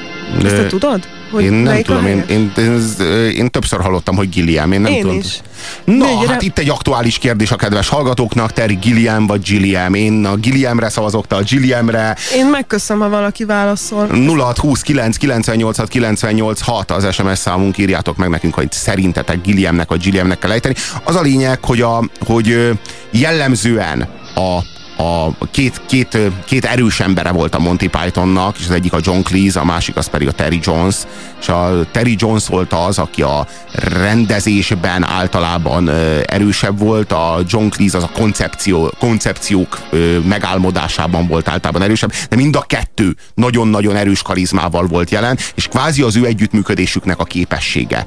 Ezt 0.43 0.55
te 0.55 0.67
tudod? 0.67 1.18
Hogy 1.31 1.43
én 1.43 1.51
nem 1.51 1.81
tudom, 1.81 2.05
én, 2.05 2.23
én, 2.27 2.51
én, 2.57 2.81
én 3.29 3.49
többször 3.49 3.81
hallottam, 3.81 4.15
hogy 4.15 4.29
Gilliam, 4.29 4.71
én 4.71 4.81
nem 4.81 4.91
Én 4.91 5.01
tudom. 5.01 5.17
is. 5.17 5.39
Na, 5.83 5.93
Négyre- 6.05 6.29
hát 6.31 6.41
itt 6.41 6.57
egy 6.57 6.69
aktuális 6.69 7.17
kérdés 7.17 7.51
a 7.51 7.55
kedves 7.55 7.87
hallgatóknak, 7.87 8.53
Terry 8.53 8.75
Gilliam 8.75 9.27
vagy 9.27 9.41
Gilliam. 9.41 9.93
Én 9.93 10.25
a 10.25 10.35
Gilliamre 10.35 10.89
szavazok, 10.89 11.27
te 11.27 11.35
a 11.35 11.41
Gilliamre. 11.41 12.15
Én 12.35 12.45
megköszönöm, 12.45 13.01
ha 13.01 13.09
valaki 13.09 13.45
válaszol. 13.45 14.07
0629 14.07 15.17
98 15.17 15.87
98 15.89 16.61
6 16.61 16.91
az 16.91 17.13
SMS 17.13 17.37
számunk, 17.37 17.77
írjátok 17.77 18.17
meg 18.17 18.29
nekünk, 18.29 18.53
hogy 18.53 18.71
szerintetek 18.71 19.41
Gilliamnek 19.41 19.89
vagy 19.89 20.01
Gilliamnek 20.01 20.39
kell 20.39 20.51
ejteni. 20.51 20.75
Az 21.03 21.15
a 21.15 21.21
lényeg, 21.21 21.63
hogy, 21.65 21.81
a, 21.81 22.03
hogy 22.25 22.69
jellemzően 23.11 24.07
a 24.35 24.59
a 25.01 25.47
két, 25.51 25.81
két, 25.85 26.17
két 26.45 26.65
erős 26.65 26.99
embere 26.99 27.31
volt 27.31 27.55
a 27.55 27.59
Monty 27.59 27.87
Pythonnak, 27.87 28.57
és 28.59 28.65
az 28.65 28.71
egyik 28.71 28.93
a 28.93 28.99
John 29.01 29.21
Cleese, 29.21 29.59
a 29.59 29.65
másik 29.65 29.95
az 29.95 30.09
pedig 30.09 30.27
a 30.27 30.31
Terry 30.31 30.59
Jones, 30.61 30.95
és 31.41 31.49
a 31.49 31.85
Terry 31.91 32.15
Jones 32.17 32.47
volt 32.47 32.73
az, 32.73 32.97
aki 32.97 33.21
a 33.21 33.47
rendezésben 33.73 35.03
általában 35.03 35.89
erősebb 36.25 36.79
volt, 36.79 37.11
a 37.11 37.41
John 37.47 37.67
Cleese 37.67 37.97
az 37.97 38.03
a 38.03 38.09
koncepció, 38.13 38.91
koncepciók 38.99 39.79
megálmodásában 40.27 41.27
volt 41.27 41.47
általában 41.47 41.81
erősebb, 41.81 42.11
de 42.29 42.35
mind 42.35 42.55
a 42.55 42.61
kettő 42.61 43.15
nagyon-nagyon 43.33 43.95
erős 43.95 44.21
karizmával 44.21 44.87
volt 44.87 45.09
jelen, 45.09 45.37
és 45.55 45.67
kvázi 45.67 46.01
az 46.01 46.15
ő 46.15 46.25
együttműködésüknek 46.25 47.19
a 47.19 47.23
képessége 47.23 48.05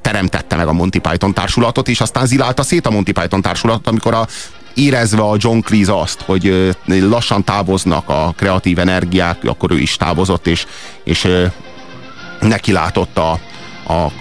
teremtette 0.00 0.56
meg 0.56 0.66
a 0.66 0.72
Monty 0.72 0.98
Python 0.98 1.34
társulatot, 1.34 1.88
és 1.88 2.00
aztán 2.00 2.26
zilálta 2.26 2.62
szét 2.62 2.86
a 2.86 2.90
Monty 2.90 3.10
Python 3.10 3.42
társulatot, 3.42 3.86
amikor 3.86 4.14
a 4.14 4.26
érezve 4.74 5.22
a 5.22 5.36
John 5.38 5.58
Cleese 5.58 5.98
azt, 5.98 6.20
hogy 6.20 6.74
lassan 6.86 7.44
távoznak 7.44 8.08
a 8.08 8.32
kreatív 8.36 8.78
energiák, 8.78 9.38
akkor 9.44 9.70
ő 9.70 9.78
is 9.78 9.96
távozott, 9.96 10.46
és, 10.46 10.66
és 11.04 11.24
ö, 11.24 11.46
neki 12.40 12.72
látott 12.72 13.18
a, 13.18 13.30
a 13.86 14.12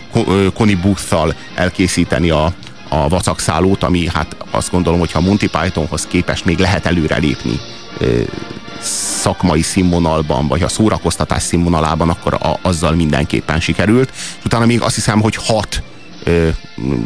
Connie 0.54 0.78
Booth-szal 0.82 1.34
elkészíteni 1.56 2.30
a, 2.30 2.54
a 2.90 3.10
vacakszálót, 3.10 3.84
ami 3.84 4.08
hát 4.14 4.36
azt 4.52 4.72
gondolom, 4.72 5.00
hogy 5.00 5.12
ha 5.12 5.22
Monty 5.22 5.46
Pythonhoz 5.52 6.08
képest 6.08 6.46
még 6.46 6.58
lehet 6.58 6.86
előrelépni 6.86 7.60
szakmai 8.82 9.62
színvonalban, 9.62 10.48
vagy 10.48 10.64
a 10.64 10.68
szórakoztatás 10.68 11.44
színvonalában, 11.44 12.10
akkor 12.10 12.34
a, 12.34 12.60
azzal 12.62 12.92
mindenképpen 12.92 13.60
sikerült. 13.60 14.12
Utána 14.46 14.66
még 14.66 14.82
azt 14.82 14.96
hiszem, 14.96 15.22
hogy 15.22 15.36
hat 15.36 15.84
ö, 16.24 16.50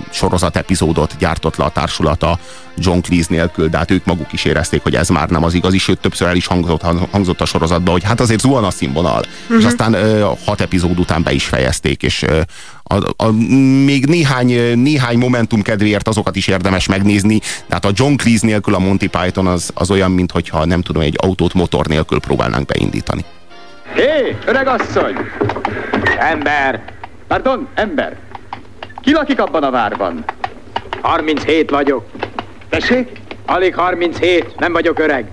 sorozat 0.09 0.55
epizódot 0.55 1.15
gyártott 1.19 1.55
le 1.55 1.65
a 1.65 1.69
társulata 1.69 2.39
John 2.77 2.99
Cleese 2.99 3.27
nélkül, 3.29 3.67
de 3.67 3.77
hát 3.77 3.91
ők 3.91 4.05
maguk 4.05 4.33
is 4.33 4.45
érezték, 4.45 4.83
hogy 4.83 4.95
ez 4.95 5.09
már 5.09 5.29
nem 5.29 5.43
az 5.43 5.53
igazi, 5.53 5.77
sőt 5.77 5.99
többször 5.99 6.27
el 6.27 6.35
is 6.35 6.45
hangzott, 6.45 6.81
hangzott 7.11 7.41
a 7.41 7.45
sorozatban, 7.45 7.93
hogy 7.93 8.03
hát 8.03 8.19
azért 8.19 8.39
zuhan 8.39 8.63
a 8.63 8.71
színvonal. 8.71 9.23
Uh-huh. 9.43 9.59
És 9.59 9.65
aztán 9.65 9.93
ö, 9.93 10.29
hat 10.45 10.61
epizód 10.61 10.99
után 10.99 11.23
be 11.23 11.31
is 11.31 11.45
fejezték, 11.45 12.03
és 12.03 12.21
ö, 12.21 12.41
a, 12.83 13.25
a, 13.25 13.31
még 13.85 14.05
néhány, 14.05 14.79
néhány 14.79 15.17
momentum 15.17 15.61
kedvéért 15.61 16.07
azokat 16.07 16.35
is 16.35 16.47
érdemes 16.47 16.87
megnézni, 16.87 17.39
tehát 17.67 17.85
a 17.85 17.91
John 17.93 18.15
Cleese 18.15 18.45
nélkül 18.45 18.75
a 18.75 18.79
Monty 18.79 19.07
Python 19.07 19.47
az, 19.47 19.71
az 19.73 19.91
olyan, 19.91 20.11
mintha 20.11 20.65
nem 20.65 20.81
tudom, 20.81 21.01
egy 21.01 21.15
autót 21.17 21.53
motor 21.53 21.85
nélkül 21.85 22.19
próbálnánk 22.19 22.65
beindítani. 22.65 23.25
Hé, 23.95 24.37
öreg 24.45 24.67
asszony! 24.67 25.15
Ember! 26.19 26.83
Pardon, 27.27 27.67
ember! 27.75 28.17
Ki 29.03 29.13
lakik 29.13 29.39
abban 29.39 29.63
a 29.63 29.71
várban? 29.71 30.23
37 31.01 31.69
vagyok. 31.69 32.05
Tessék? 32.69 33.21
Alig 33.45 33.75
37, 33.75 34.55
nem 34.59 34.71
vagyok 34.73 34.99
öreg. 34.99 35.25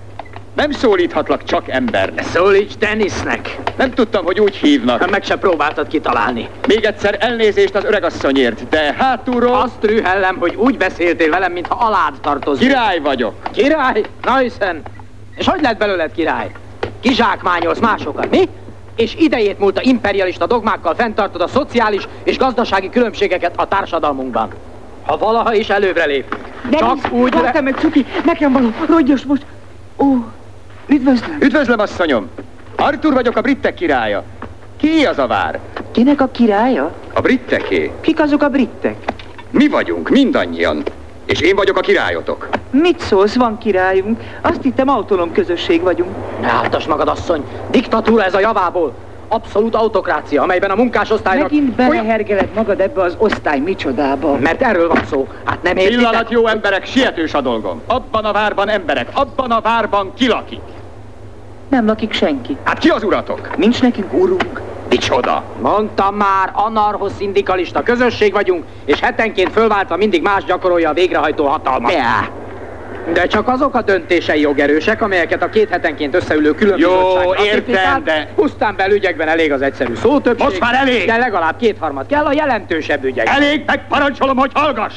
Nem 0.55 0.71
szólíthatlak 0.71 1.43
csak 1.43 1.69
embernek. 1.69 2.25
Szólíts 2.25 2.77
Dennisnek. 2.77 3.57
Nem 3.77 3.91
tudtam, 3.91 4.25
hogy 4.25 4.39
úgy 4.39 4.55
hívnak. 4.55 5.09
Meg 5.09 5.23
se 5.23 5.35
próbáltad 5.37 5.87
kitalálni. 5.87 6.49
Még 6.67 6.83
egyszer 6.83 7.17
elnézést 7.19 7.75
az 7.75 7.83
öregasszonyért, 7.83 8.69
de 8.69 8.95
hátulról... 8.97 9.61
Azt 9.61 9.83
rühellem, 9.83 10.37
hogy 10.37 10.55
úgy 10.55 10.77
beszéltél 10.77 11.29
velem, 11.29 11.51
mintha 11.51 11.85
alád 11.85 12.13
tartozik. 12.21 12.67
Király 12.67 12.99
vagyok. 12.99 13.33
Király? 13.51 14.03
Na 14.21 14.37
hiszen. 14.37 14.81
És 15.35 15.47
hogy 15.47 15.61
lett 15.61 15.77
belőled 15.77 16.11
király? 16.11 16.51
Kizsákmányolsz 16.99 17.79
másokat, 17.79 18.29
mi? 18.29 18.49
És 18.95 19.15
idejét 19.15 19.59
múlta 19.59 19.81
imperialista 19.81 20.45
dogmákkal 20.45 20.95
fenntartod 20.95 21.41
a 21.41 21.47
szociális 21.47 22.07
és 22.23 22.37
gazdasági 22.37 22.89
különbségeket 22.89 23.53
a 23.55 23.67
társadalmunkban. 23.67 24.49
Ha 25.05 25.17
valaha 25.17 25.53
is 25.53 25.69
előbbre 25.69 26.05
lép. 26.05 26.37
Csak 26.71 27.11
úgy... 27.11 27.33
Vártam 27.33 27.63
meg, 27.63 27.75
Cuki, 27.75 28.05
nekem 28.25 28.51
való, 28.51 28.69
rogyos 28.87 29.23
most. 29.23 29.45
Ó, 29.97 30.15
üdvözlöm. 30.87 31.37
Üdvözlöm, 31.39 31.79
asszonyom! 31.79 32.29
Artur 32.75 33.13
vagyok 33.13 33.37
a 33.37 33.41
brittek 33.41 33.73
királya. 33.73 34.23
Ki 34.77 35.05
az 35.05 35.17
a 35.17 35.27
vár? 35.27 35.59
Kinek 35.91 36.21
a 36.21 36.27
királya? 36.27 36.93
A 37.13 37.21
britteké. 37.21 37.91
Kik 38.01 38.19
azok 38.19 38.41
a 38.41 38.49
brittek? 38.49 38.95
Mi 39.49 39.67
vagyunk, 39.67 40.09
mindannyian. 40.09 40.83
És 41.31 41.39
én 41.39 41.55
vagyok 41.55 41.77
a 41.77 41.79
királyotok. 41.79 42.49
Mit 42.71 42.99
szólsz, 42.99 43.35
van 43.35 43.57
királyunk? 43.57 44.19
Azt 44.41 44.61
hittem 44.61 44.89
autonóm 44.89 45.31
közösség 45.31 45.81
vagyunk. 45.81 46.09
Ne 46.41 46.47
áltass 46.47 46.85
magad, 46.85 47.07
asszony! 47.07 47.43
Diktatúra 47.69 48.23
ez 48.23 48.33
a 48.33 48.39
javából! 48.39 48.93
Abszolút 49.27 49.75
autokrácia, 49.75 50.41
amelyben 50.41 50.69
a 50.69 50.75
munkásosztálynak... 50.75 51.49
Megint 51.49 51.75
belehergeled 51.75 52.49
magad 52.55 52.79
ebbe 52.79 53.01
az 53.01 53.15
osztály 53.17 53.59
micsodába. 53.59 54.37
Mert 54.37 54.61
erről 54.61 54.87
van 54.87 55.05
szó. 55.09 55.27
Hát 55.43 55.63
nem 55.63 55.77
értitek? 55.77 55.97
Pillanat, 55.97 56.31
jó 56.31 56.47
emberek, 56.47 56.85
sietős 56.85 57.33
a 57.33 57.41
dolgom. 57.41 57.81
Abban 57.85 58.25
a 58.25 58.31
várban 58.31 58.69
emberek, 58.69 59.09
abban 59.13 59.51
a 59.51 59.61
várban 59.61 60.13
ki 60.13 60.27
lakik? 60.27 60.61
Nem 61.69 61.85
lakik 61.85 62.13
senki. 62.13 62.57
Hát 62.63 62.77
ki 62.77 62.89
az 62.89 63.03
uratok? 63.03 63.57
Nincs 63.57 63.81
nekünk 63.81 64.13
urunk. 64.13 64.61
Micsoda? 64.91 65.43
Mondtam 65.61 66.15
már, 66.15 66.51
anarcho-szindikalista 66.53 67.83
közösség 67.83 68.33
vagyunk, 68.33 68.63
és 68.85 68.99
hetenként 68.99 69.51
fölváltva 69.51 69.95
mindig 69.95 70.21
más 70.21 70.43
gyakorolja 70.43 70.89
a 70.89 70.93
végrehajtó 70.93 71.45
hatalmat. 71.45 71.91
Ja. 71.91 72.39
De 73.13 73.27
csak 73.27 73.47
azok 73.47 73.75
a 73.75 73.81
döntései 73.81 74.41
jogerősek, 74.41 75.01
amelyeket 75.01 75.43
a 75.43 75.49
két 75.49 75.69
hetenként 75.69 76.15
összeülő 76.15 76.51
külön 76.51 76.79
Jó, 76.79 76.91
értem, 77.43 78.03
de- 78.03 78.31
Pusztán 78.35 78.75
belügyekben 78.75 79.27
elég 79.27 79.51
az 79.51 79.61
egyszerű 79.61 79.95
szótöbbség. 79.95 80.47
Most 80.47 80.59
már 80.59 80.73
elég! 80.73 81.05
De 81.05 81.17
legalább 81.17 81.57
kétharmad 81.57 82.05
kell 82.05 82.25
a 82.25 82.31
jelentősebb 82.33 83.03
ügyek. 83.03 83.27
Elég, 83.29 83.63
megparancsolom, 83.65 84.37
hogy 84.37 84.51
hallgass! 84.53 84.95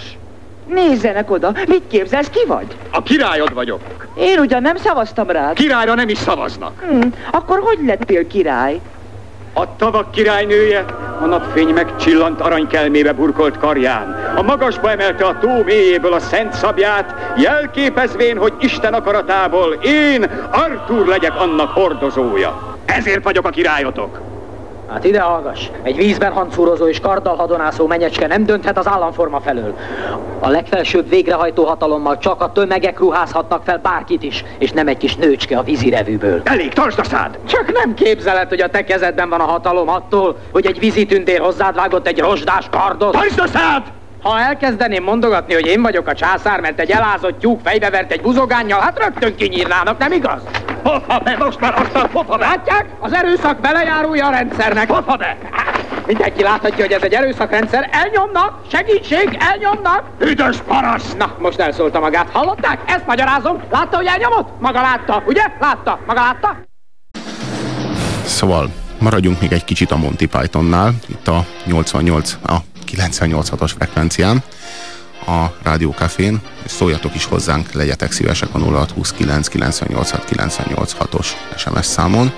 Nézzenek 0.69 1.31
oda, 1.31 1.53
mit 1.69 1.83
képzelsz, 1.91 2.29
ki 2.29 2.47
vagy? 2.47 2.67
A 2.91 3.03
királyod 3.03 3.55
vagyok. 3.55 3.81
Én 4.19 4.39
ugyan 4.39 4.63
nem 4.63 4.77
szavaztam 4.77 5.31
rád. 5.31 5.55
Királyra 5.55 5.95
nem 5.95 6.09
is 6.09 6.19
szavaznak. 6.19 6.73
Hm, 6.91 7.07
akkor 7.31 7.61
hogy 7.61 7.79
lettél 7.87 8.27
király? 8.27 8.81
A 9.57 9.77
tavak 9.77 10.11
királynője 10.11 10.85
a 11.21 11.25
napfény 11.25 11.69
megcsillant 11.69 12.41
aranykelmébe 12.41 13.13
burkolt 13.13 13.59
karján. 13.59 14.33
A 14.37 14.43
magasba 14.43 14.91
emelte 14.91 15.25
a 15.25 15.39
tó 15.39 15.63
mélyéből 15.63 16.13
a 16.13 16.21
szent 16.21 16.53
szabját, 16.53 17.15
jelképezvén, 17.37 18.39
hogy 18.39 18.53
Isten 18.59 18.95
akaratából 18.95 19.73
én, 19.83 20.23
Artúr 20.51 21.07
legyek 21.07 21.41
annak 21.41 21.71
hordozója. 21.71 22.79
Ezért 22.85 23.25
vagyok 23.25 23.47
a 23.47 23.51
királyotok. 23.51 24.34
Hát 24.89 25.05
ide 25.05 25.21
hallgass! 25.21 25.69
Egy 25.83 25.97
vízben 25.97 26.33
hancúrozó 26.33 26.87
és 26.87 27.01
karddal 27.01 27.37
hadonászó 27.37 27.87
menyecske 27.87 28.27
nem 28.27 28.45
dönthet 28.45 28.79
az 28.79 28.89
államforma 28.89 29.41
felől. 29.41 29.77
A 30.41 30.49
legfelsőbb 30.49 31.09
végrehajtó 31.09 31.65
hatalommal 31.65 32.19
csak 32.19 32.41
a 32.41 32.53
tömegek 32.53 32.99
ruházhatnak 32.99 33.63
fel 33.65 33.79
bárkit 33.79 34.23
is, 34.23 34.45
és 34.59 34.71
nem 34.71 34.89
egy 34.89 34.97
kis 34.97 35.17
nőcske 35.17 35.59
a 35.59 35.63
vízirevűből. 35.63 36.41
Elég, 36.45 36.73
tartsd 36.73 36.99
a 36.99 37.05
szád! 37.05 37.39
Csak 37.49 37.73
nem 37.73 37.95
képzeled, 37.95 38.49
hogy 38.49 38.61
a 38.61 38.69
te 38.69 38.85
kezedben 38.85 39.29
van 39.29 39.41
a 39.41 39.45
hatalom 39.45 39.89
attól, 39.89 40.37
hogy 40.53 40.67
egy 40.67 40.79
vízitündér 40.79 41.41
hozzád 41.41 41.75
vágott 41.75 42.07
egy 42.07 42.21
rozsdás 42.21 42.67
kardot. 42.71 43.13
Tartsd 43.13 43.41
a 43.41 43.47
szád! 43.47 43.83
Ha 44.23 44.39
elkezdeném 44.39 45.03
mondogatni, 45.03 45.55
hogy 45.55 45.67
én 45.67 45.83
vagyok 45.83 46.07
a 46.07 46.15
császár, 46.15 46.61
mert 46.61 46.81
egy 46.81 46.91
elázott 46.91 47.39
tyúk 47.39 47.61
fejbevert 47.65 48.13
egy 48.13 48.21
buzogánnyal, 48.21 48.81
hát 48.81 48.99
rögtön 48.99 49.37
kinyírnának, 49.37 49.99
nem 49.99 50.13
igaz? 50.13 50.43
Pofa 50.85 51.19
be, 51.19 51.37
most 51.39 51.61
már 51.61 51.81
aztán 51.81 52.11
pofa 52.11 52.37
be! 52.37 52.45
Látják? 52.47 52.87
Az 53.01 53.13
erőszak 53.13 53.61
belejárója 53.61 54.27
a 54.27 54.31
rendszernek. 54.31 54.87
Pofa 54.87 55.17
be! 55.17 55.37
Mindenki 56.07 56.43
láthatja, 56.43 56.85
hogy 56.85 56.93
ez 56.93 57.03
egy 57.03 57.13
erőszakrendszer. 57.13 57.89
Elnyomnak! 57.93 58.61
Segítség! 58.71 59.37
Elnyomnak! 59.41 60.03
Üdös 60.19 60.57
paraszt! 60.57 61.19
Na, 61.19 61.35
most 61.39 61.59
elszólta 61.59 62.01
magát. 62.01 62.31
Hallották? 62.33 62.81
Ezt 62.87 63.07
magyarázom. 63.07 63.63
Látta, 63.71 63.97
hogy 63.97 64.07
elnyomott? 64.07 64.49
Maga 64.61 64.81
látta, 64.81 65.23
ugye? 65.27 65.43
Látta? 65.61 65.99
Maga 66.07 66.21
látta? 66.21 66.57
Szóval 68.25 68.71
maradjunk 68.99 69.41
még 69.41 69.53
egy 69.53 69.65
kicsit 69.65 69.91
a 69.91 69.97
Monty 69.97 70.27
Pythonnál, 70.27 70.93
itt 71.07 71.29
a 71.29 71.45
88, 71.65 72.37
a 72.47 72.57
98-os 72.97 73.71
frekvencián, 73.77 74.43
a 75.27 75.55
Rádiókafén, 75.63 76.41
és 76.65 76.71
szóljatok 76.71 77.15
is 77.15 77.25
hozzánk, 77.25 77.73
legyetek 77.73 78.13
szívesek 78.13 78.49
a 78.53 78.59
0629 78.59 79.49
986 79.49 80.25
986-os 80.31 81.27
SMS 81.57 81.87
számon. 81.87 82.33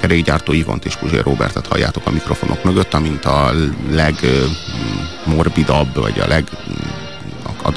Kerékgyártó 0.00 0.52
Ivont 0.52 0.84
és 0.84 0.96
Puzsér 0.96 1.22
Robertet 1.22 1.66
halljátok 1.66 2.06
a 2.06 2.10
mikrofonok 2.10 2.64
mögött, 2.64 2.94
amint 2.94 3.24
a 3.24 3.52
legmorbidabb, 3.90 5.94
vagy 5.94 6.20
a 6.20 6.26
leg 6.26 6.48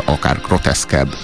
akár 0.06 0.42
groteszkebb, 0.42 1.16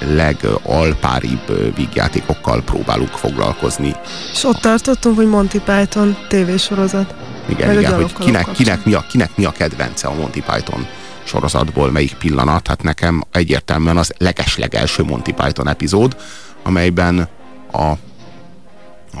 legalpáribb 0.00 1.74
vígjátékokkal 1.76 2.62
próbálunk 2.62 3.10
foglalkozni. 3.10 3.94
És 4.32 4.44
ott 4.44 4.60
tartottunk, 4.60 5.16
hogy 5.16 5.28
Monty 5.28 5.58
Python 5.64 6.16
tévésorozat. 6.28 7.14
Igen, 7.48 7.68
Meg 7.68 7.78
igen, 7.78 7.94
hogy 7.94 8.12
kinek, 8.18 8.52
kinek, 8.52 8.84
mi 8.84 8.94
a, 8.94 9.04
kinek 9.08 9.36
mi 9.36 9.44
a 9.44 9.50
kedvence 9.50 10.08
a 10.08 10.14
Monty 10.14 10.40
Python 10.40 10.86
sorozatból, 11.30 11.90
melyik 11.90 12.14
pillanat. 12.14 12.66
Hát 12.66 12.82
nekem 12.82 13.22
egyértelműen 13.32 13.96
az 13.96 14.12
legeslegelső 14.18 15.02
Monty 15.02 15.32
Python 15.32 15.68
epizód, 15.68 16.16
amelyben 16.62 17.28
a, 17.72 17.90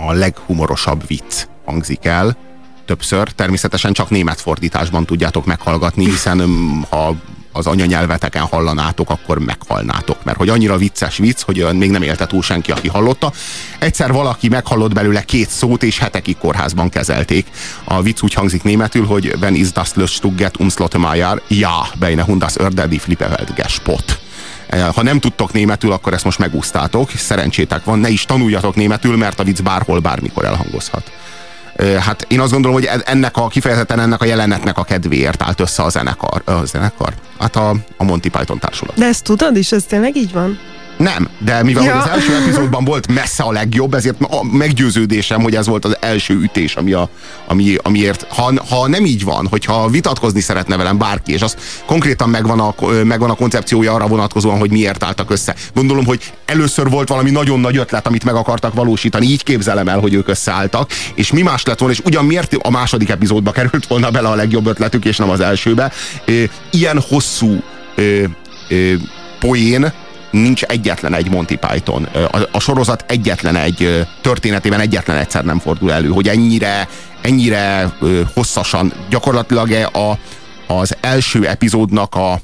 a 0.06 0.12
leghumorosabb 0.12 1.06
vicc 1.06 1.46
hangzik 1.64 2.04
el, 2.04 2.36
többször. 2.84 3.28
Természetesen 3.28 3.92
csak 3.92 4.10
német 4.10 4.40
fordításban 4.40 5.06
tudjátok 5.06 5.44
meghallgatni, 5.44 6.04
hiszen 6.04 6.38
öm, 6.38 6.84
ha 6.88 7.14
az 7.52 7.66
anyanyelveteken 7.66 8.42
hallanátok, 8.42 9.10
akkor 9.10 9.38
meghalnátok. 9.38 10.24
Mert 10.24 10.38
hogy 10.38 10.48
annyira 10.48 10.76
vicces 10.76 11.16
vicc, 11.16 11.42
hogy 11.42 11.66
még 11.72 11.90
nem 11.90 12.02
élte 12.02 12.26
túl 12.26 12.42
senki, 12.42 12.70
aki 12.70 12.88
hallotta. 12.88 13.32
Egyszer 13.78 14.12
valaki 14.12 14.48
meghallott 14.48 14.92
belőle 14.92 15.22
két 15.22 15.50
szót, 15.50 15.82
és 15.82 15.98
hetekig 15.98 16.38
kórházban 16.38 16.88
kezelték. 16.88 17.46
A 17.84 18.02
vicc 18.02 18.22
úgy 18.22 18.34
hangzik 18.34 18.62
németül, 18.62 19.06
hogy 19.06 19.36
Wenn 19.40 19.54
is 19.54 19.72
das 19.72 19.94
Lösstugget 19.94 20.60
um 20.60 20.68
Slottemeier, 20.68 21.42
ja, 21.48 21.86
beine 21.98 22.24
hundas 22.24 22.56
Örder 22.56 22.88
die 22.88 22.98
Flippewelt 22.98 23.54
gespott. 23.54 24.18
Ha 24.94 25.02
nem 25.02 25.20
tudtok 25.20 25.52
németül, 25.52 25.92
akkor 25.92 26.12
ezt 26.12 26.24
most 26.24 26.38
megúsztátok, 26.38 27.10
szerencsétek 27.10 27.84
van, 27.84 27.98
ne 27.98 28.08
is 28.08 28.24
tanuljatok 28.24 28.74
németül, 28.74 29.16
mert 29.16 29.40
a 29.40 29.44
vicc 29.44 29.62
bárhol, 29.62 29.98
bármikor 29.98 30.44
elhangozhat. 30.44 31.12
Hát 32.00 32.26
én 32.28 32.40
azt 32.40 32.52
gondolom, 32.52 32.76
hogy 32.76 32.88
ennek 33.04 33.36
a 33.36 33.48
kifejezetten 33.48 34.00
ennek 34.00 34.20
a 34.20 34.24
jelenetnek 34.24 34.78
a 34.78 34.84
kedvéért 34.84 35.42
állt 35.42 35.60
össze 35.60 35.82
a 35.82 35.88
zenekar. 35.88 36.42
A 36.44 36.64
zenekar? 36.64 37.14
Hát 37.38 37.56
a, 37.56 37.74
a 37.96 38.04
Monty 38.04 38.28
Python 38.28 38.58
társulat. 38.58 38.94
De 38.94 39.06
ezt 39.06 39.24
tudod 39.24 39.56
is, 39.56 39.72
ez 39.72 39.84
tényleg 39.84 40.16
így 40.16 40.32
van? 40.32 40.58
Nem, 41.00 41.28
de 41.38 41.62
mivel 41.62 41.84
Ja. 41.84 41.94
az 41.94 42.08
első 42.08 42.34
epizódban 42.34 42.84
volt 42.84 43.12
messze 43.12 43.42
a 43.42 43.52
legjobb, 43.52 43.94
ezért 43.94 44.20
a 44.20 44.44
meggyőződésem, 44.44 45.42
hogy 45.42 45.54
ez 45.54 45.66
volt 45.66 45.84
az 45.84 45.96
első 46.00 46.34
ütés, 46.34 46.74
ami 46.74 46.92
a, 46.92 47.08
ami, 47.46 47.76
amiért, 47.82 48.26
ha, 48.28 48.52
ha 48.68 48.88
nem 48.88 49.04
így 49.04 49.24
van, 49.24 49.46
hogyha 49.46 49.88
vitatkozni 49.88 50.40
szeretne 50.40 50.76
velem 50.76 50.98
bárki, 50.98 51.32
és 51.32 51.42
az 51.42 51.56
konkrétan 51.86 52.28
megvan 52.28 52.60
a, 52.60 52.74
megvan 53.04 53.30
a 53.30 53.34
koncepciója 53.34 53.94
arra 53.94 54.06
vonatkozóan, 54.06 54.58
hogy 54.58 54.70
miért 54.70 55.04
álltak 55.04 55.30
össze. 55.30 55.54
Gondolom, 55.74 56.04
hogy 56.04 56.32
először 56.46 56.90
volt 56.90 57.08
valami 57.08 57.30
nagyon 57.30 57.60
nagy 57.60 57.76
ötlet, 57.76 58.06
amit 58.06 58.24
meg 58.24 58.34
akartak 58.34 58.74
valósítani, 58.74 59.26
így 59.26 59.42
képzelem 59.42 59.88
el, 59.88 59.98
hogy 59.98 60.14
ők 60.14 60.28
összeálltak, 60.28 60.90
és 61.14 61.32
mi 61.32 61.42
más 61.42 61.64
lett 61.64 61.78
volna, 61.78 61.94
és 61.94 62.00
ugyan 62.04 62.24
miért 62.24 62.54
a 62.54 62.70
második 62.70 63.08
epizódba 63.08 63.50
került 63.50 63.86
volna 63.86 64.10
bele 64.10 64.28
a 64.28 64.34
legjobb 64.34 64.66
ötletük, 64.66 65.04
és 65.04 65.16
nem 65.16 65.30
az 65.30 65.40
elsőbe. 65.40 65.92
Ilyen 66.70 67.00
hosszú 67.08 67.62
poén, 69.38 69.92
nincs 70.30 70.62
egyetlen 70.62 71.14
egy 71.14 71.30
Monty 71.30 71.54
Python. 71.54 72.04
A, 72.04 72.38
a 72.52 72.60
sorozat 72.60 73.04
egyetlen 73.08 73.56
egy 73.56 74.06
történetében 74.20 74.80
egyetlen 74.80 75.16
egyszer 75.16 75.44
nem 75.44 75.58
fordul 75.58 75.92
elő, 75.92 76.08
hogy 76.08 76.28
ennyire, 76.28 76.88
ennyire 77.22 77.92
hosszasan, 78.34 78.92
gyakorlatilag 79.10 79.70
a, 79.92 80.18
az 80.72 80.96
első 81.00 81.46
epizódnak 81.46 82.14
a 82.14 82.40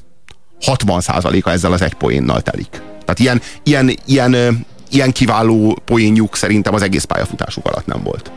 60%-a 0.65 1.49
ezzel 1.49 1.71
az 1.71 1.81
egy 1.81 1.93
poénnal 1.93 2.41
telik. 2.41 2.69
Tehát 3.05 3.19
ilyen, 3.19 3.41
ilyen, 3.63 3.91
ilyen, 4.05 4.65
ilyen 4.89 5.11
kiváló 5.11 5.77
poénjuk 5.85 6.35
szerintem 6.35 6.73
az 6.73 6.81
egész 6.81 7.03
pályafutásuk 7.03 7.65
alatt 7.65 7.85
nem 7.85 8.03
volt. 8.03 8.31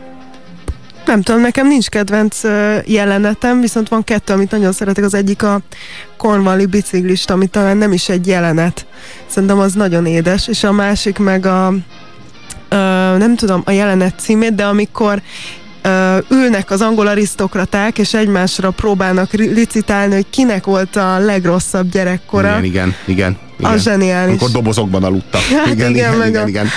Nem 1.05 1.21
tudom, 1.21 1.41
nekem 1.41 1.67
nincs 1.67 1.87
kedvenc 1.89 2.41
jelenetem, 2.85 3.61
viszont 3.61 3.89
van 3.89 4.03
kettő, 4.03 4.33
amit 4.33 4.51
nagyon 4.51 4.71
szeretek. 4.71 5.03
Az 5.03 5.13
egyik 5.13 5.43
a 5.43 5.59
Cornwalli 6.17 6.65
biciklista, 6.65 7.33
ami 7.33 7.47
talán 7.47 7.77
nem 7.77 7.91
is 7.91 8.09
egy 8.09 8.27
jelenet. 8.27 8.85
Szerintem 9.27 9.59
az 9.59 9.73
nagyon 9.73 10.05
édes. 10.05 10.47
És 10.47 10.63
a 10.63 10.71
másik 10.71 11.17
meg 11.17 11.45
a 11.45 11.73
nem 13.17 13.35
tudom 13.35 13.61
a 13.65 13.71
jelenet 13.71 14.19
címét, 14.19 14.55
de 14.55 14.65
amikor 14.65 15.21
ö, 15.81 16.17
ülnek 16.29 16.71
az 16.71 16.81
angol 16.81 17.07
arisztokraták, 17.07 17.97
és 17.97 18.13
egymásra 18.13 18.69
próbálnak 18.69 19.31
licitálni, 19.31 20.13
hogy 20.13 20.25
kinek 20.29 20.65
volt 20.65 20.95
a 20.95 21.17
legrosszabb 21.17 21.89
gyerekkora. 21.91 22.49
Igen, 22.49 22.63
igen, 22.63 22.95
igen. 23.05 23.37
igen. 23.57 23.71
Az 23.71 23.83
zseniális. 23.83 24.27
Amikor 24.29 24.49
dobozokban 24.49 25.03
aludtak. 25.03 25.41
Hát 25.57 25.65
igen, 25.67 25.89
igen, 25.89 25.91
igen, 25.93 26.13
meg 26.13 26.27
igen, 26.29 26.43
a- 26.43 26.47
igen. 26.47 26.67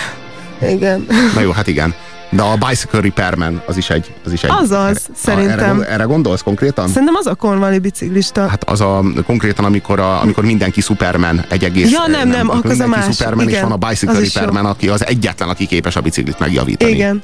Igen. 0.71 1.07
Na 1.35 1.41
jó, 1.41 1.51
hát 1.51 1.67
igen. 1.67 1.95
De 2.35 2.43
a 2.43 2.57
Bicycle 2.69 3.01
Repairman 3.01 3.63
az 3.67 3.77
is 3.77 3.91
egy... 3.91 4.15
Az, 4.25 4.33
is 4.33 4.43
egy, 4.43 4.51
Azaz, 4.51 4.87
erre, 4.87 4.99
szerintem. 5.15 5.81
Erre, 5.81 5.91
erre 5.91 6.05
gondolsz 6.05 6.43
konkrétan? 6.43 6.89
Szerintem 6.89 7.15
az 7.15 7.27
a 7.27 7.35
Cornwalli 7.35 7.79
biciklista. 7.79 8.47
Hát 8.49 8.65
az 8.65 8.81
a 8.81 9.03
konkrétan, 9.27 9.65
amikor, 9.65 10.01
a, 10.01 10.21
amikor 10.21 10.45
mindenki 10.45 10.81
Superman 10.81 11.45
egy 11.49 11.65
egész... 11.65 11.91
Ja, 11.91 12.07
nem, 12.07 12.29
nem, 12.29 12.51
amikor 12.51 12.71
az 12.71 12.81
a 12.81 12.83
mindenki 12.83 13.07
más, 13.07 13.17
Superman, 13.17 13.45
és 13.45 13.51
igen. 13.51 13.69
van 13.69 13.81
a 13.83 13.89
Bicycle. 13.89 14.19
Repairman, 14.19 14.67
aki 14.67 14.89
az 14.89 15.07
egyetlen, 15.07 15.49
aki 15.49 15.67
képes 15.67 15.97
a 15.97 16.01
biciklit 16.01 16.39
megjavítani. 16.39 16.91
Igen. 16.91 17.23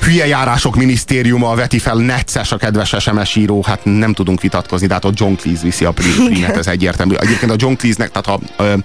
Hülye 0.00 0.26
járások 0.26 0.76
minisztériuma 0.76 1.54
veti 1.54 1.78
fel 1.78 1.96
necces 1.96 2.52
a 2.52 2.56
kedves 2.56 2.94
SMS 2.98 3.36
író, 3.36 3.62
hát 3.62 3.80
nem 3.84 4.12
tudunk 4.12 4.40
vitatkozni, 4.40 4.86
de 4.86 4.92
hát 4.94 5.04
ott 5.04 5.18
John 5.18 5.34
Cleese 5.34 5.62
viszi 5.62 5.84
a 5.84 5.90
primet, 5.92 6.56
ez 6.56 6.66
egyértelmű. 6.66 7.14
Egyébként 7.14 7.50
a 7.50 7.54
John 7.58 7.74
Cleese-nek, 7.74 8.10
tehát 8.10 8.40
a, 8.56 8.62
a, 8.62 8.78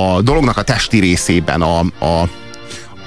a 0.00 0.22
dolognak 0.22 0.56
a 0.56 0.62
testi 0.62 0.98
részében, 0.98 1.62
a, 1.62 1.78
a, 1.98 2.28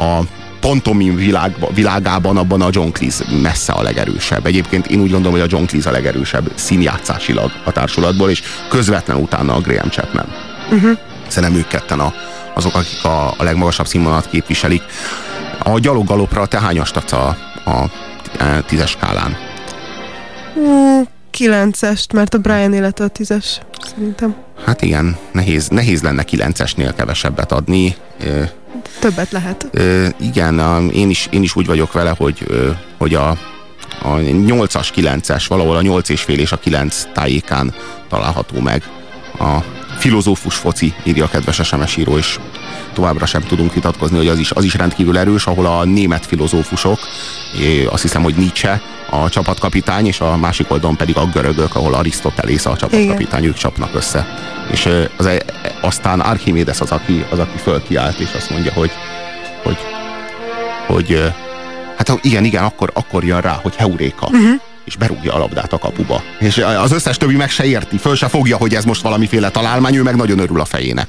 a 0.03 0.21
pantomim 0.59 1.15
világba, 1.15 1.69
világában 1.73 2.37
abban 2.37 2.61
a 2.61 2.69
John 2.71 2.89
Cleese 2.89 3.23
messze 3.41 3.73
a 3.73 3.81
legerősebb. 3.81 4.45
Egyébként 4.45 4.87
én 4.87 4.99
úgy 4.99 5.11
gondolom, 5.11 5.39
hogy 5.39 5.47
a 5.47 5.55
John 5.55 5.65
Cleese 5.65 5.89
a 5.89 5.91
legerősebb 5.91 6.51
színjátszásilag 6.55 7.51
a 7.63 7.71
társulatból, 7.71 8.29
és 8.29 8.43
közvetlen 8.69 9.17
utána 9.17 9.53
a 9.53 9.59
Graham 9.59 9.89
Chapman. 9.89 10.25
Uh-huh. 10.71 10.97
Szerintem 11.27 11.59
ők 11.59 11.67
ketten 11.67 11.99
a, 11.99 12.13
azok, 12.53 12.75
akik 12.75 13.03
a, 13.03 13.27
a 13.37 13.43
legmagasabb 13.43 13.87
színvonalat 13.87 14.29
képviselik. 14.29 14.81
A 15.63 15.79
gyaloggalopra 15.79 16.45
te 16.45 16.59
hányast 16.59 16.95
adsz 16.95 17.11
a, 17.11 17.27
a 17.65 17.91
e, 18.39 18.61
tízes 18.61 18.89
skálán? 18.89 19.37
Kilencest, 21.31 22.13
mert 22.13 22.33
a 22.33 22.37
Brian 22.37 22.73
élete 22.73 23.03
a 23.03 23.07
tízes, 23.07 23.59
szerintem. 23.95 24.35
Hát 24.65 24.81
igen, 24.81 25.17
nehéz, 25.31 25.67
nehéz 25.67 26.01
lenne 26.01 26.23
kilencesnél 26.23 26.93
kevesebbet 26.93 27.51
adni. 27.51 27.95
Többet 28.99 29.31
lehet. 29.31 29.67
ö, 29.71 30.07
igen, 30.19 30.89
én, 30.89 31.09
is, 31.09 31.27
én 31.31 31.43
is 31.43 31.55
úgy 31.55 31.65
vagyok 31.65 31.93
vele, 31.93 32.13
hogy, 32.17 32.43
ö, 32.47 32.69
hogy 32.97 33.13
a, 33.13 33.29
a 34.01 34.09
8-as, 34.19 34.87
9-es, 34.95 35.45
valahol 35.47 35.75
a 35.75 35.81
8 35.81 36.09
és 36.09 36.21
fél 36.21 36.39
és 36.39 36.51
a 36.51 36.57
9 36.57 37.03
tájékán 37.13 37.73
található 38.09 38.59
meg 38.59 38.83
a 39.39 39.57
filozófus 40.05 40.55
foci, 40.55 40.93
írja 41.03 41.23
a 41.23 41.27
kedves 41.27 41.61
SMS 41.63 41.97
író, 41.97 42.17
és 42.17 42.39
továbbra 42.93 43.25
sem 43.25 43.41
tudunk 43.41 43.73
vitatkozni, 43.73 44.17
hogy 44.17 44.27
az 44.27 44.39
is, 44.39 44.51
az 44.51 44.63
is 44.63 44.73
rendkívül 44.73 45.17
erős, 45.17 45.45
ahol 45.45 45.65
a 45.65 45.83
német 45.83 46.25
filozófusok, 46.25 46.99
azt 47.89 48.01
hiszem, 48.01 48.23
hogy 48.23 48.35
Nietzsche 48.35 48.81
a 49.09 49.29
csapatkapitány, 49.29 50.05
és 50.05 50.19
a 50.19 50.37
másik 50.37 50.71
oldalon 50.71 50.95
pedig 50.95 51.17
a 51.17 51.25
görögök, 51.25 51.75
ahol 51.75 51.93
Arisztotelész 51.93 52.65
a 52.65 52.75
csapatkapitány, 52.75 53.45
ők 53.45 53.57
csapnak 53.57 53.95
össze. 53.95 54.27
És 54.71 54.89
az, 55.17 55.29
aztán 55.81 56.19
Archimedes 56.19 56.81
az, 56.81 56.91
aki, 56.91 57.25
az, 57.29 57.39
aki 57.39 57.57
fölkiált, 57.57 58.19
és 58.19 58.29
azt 58.35 58.49
mondja, 58.49 58.73
hogy, 58.73 58.91
hogy, 59.63 59.77
hogy 60.87 61.33
hát 61.97 62.19
igen, 62.21 62.43
igen, 62.43 62.63
akkor, 62.63 62.91
akkor 62.93 63.23
jön 63.23 63.41
rá, 63.41 63.59
hogy 63.61 63.75
heuréka. 63.75 64.25
Uh-huh 64.25 64.61
és 64.85 64.95
berúgja 64.95 65.33
a 65.33 65.37
labdát 65.37 65.73
a 65.73 65.77
kapuba. 65.77 66.23
És 66.39 66.57
az 66.57 66.91
összes 66.91 67.17
többi 67.17 67.35
meg 67.35 67.49
se 67.49 67.65
érti, 67.65 67.97
föl 67.97 68.15
se 68.15 68.27
fogja, 68.27 68.57
hogy 68.57 68.75
ez 68.75 68.85
most 68.85 69.01
valamiféle 69.01 69.49
találmány, 69.49 69.95
ő 69.95 70.03
meg 70.03 70.15
nagyon 70.15 70.39
örül 70.39 70.59
a 70.59 70.65
fejének. 70.65 71.07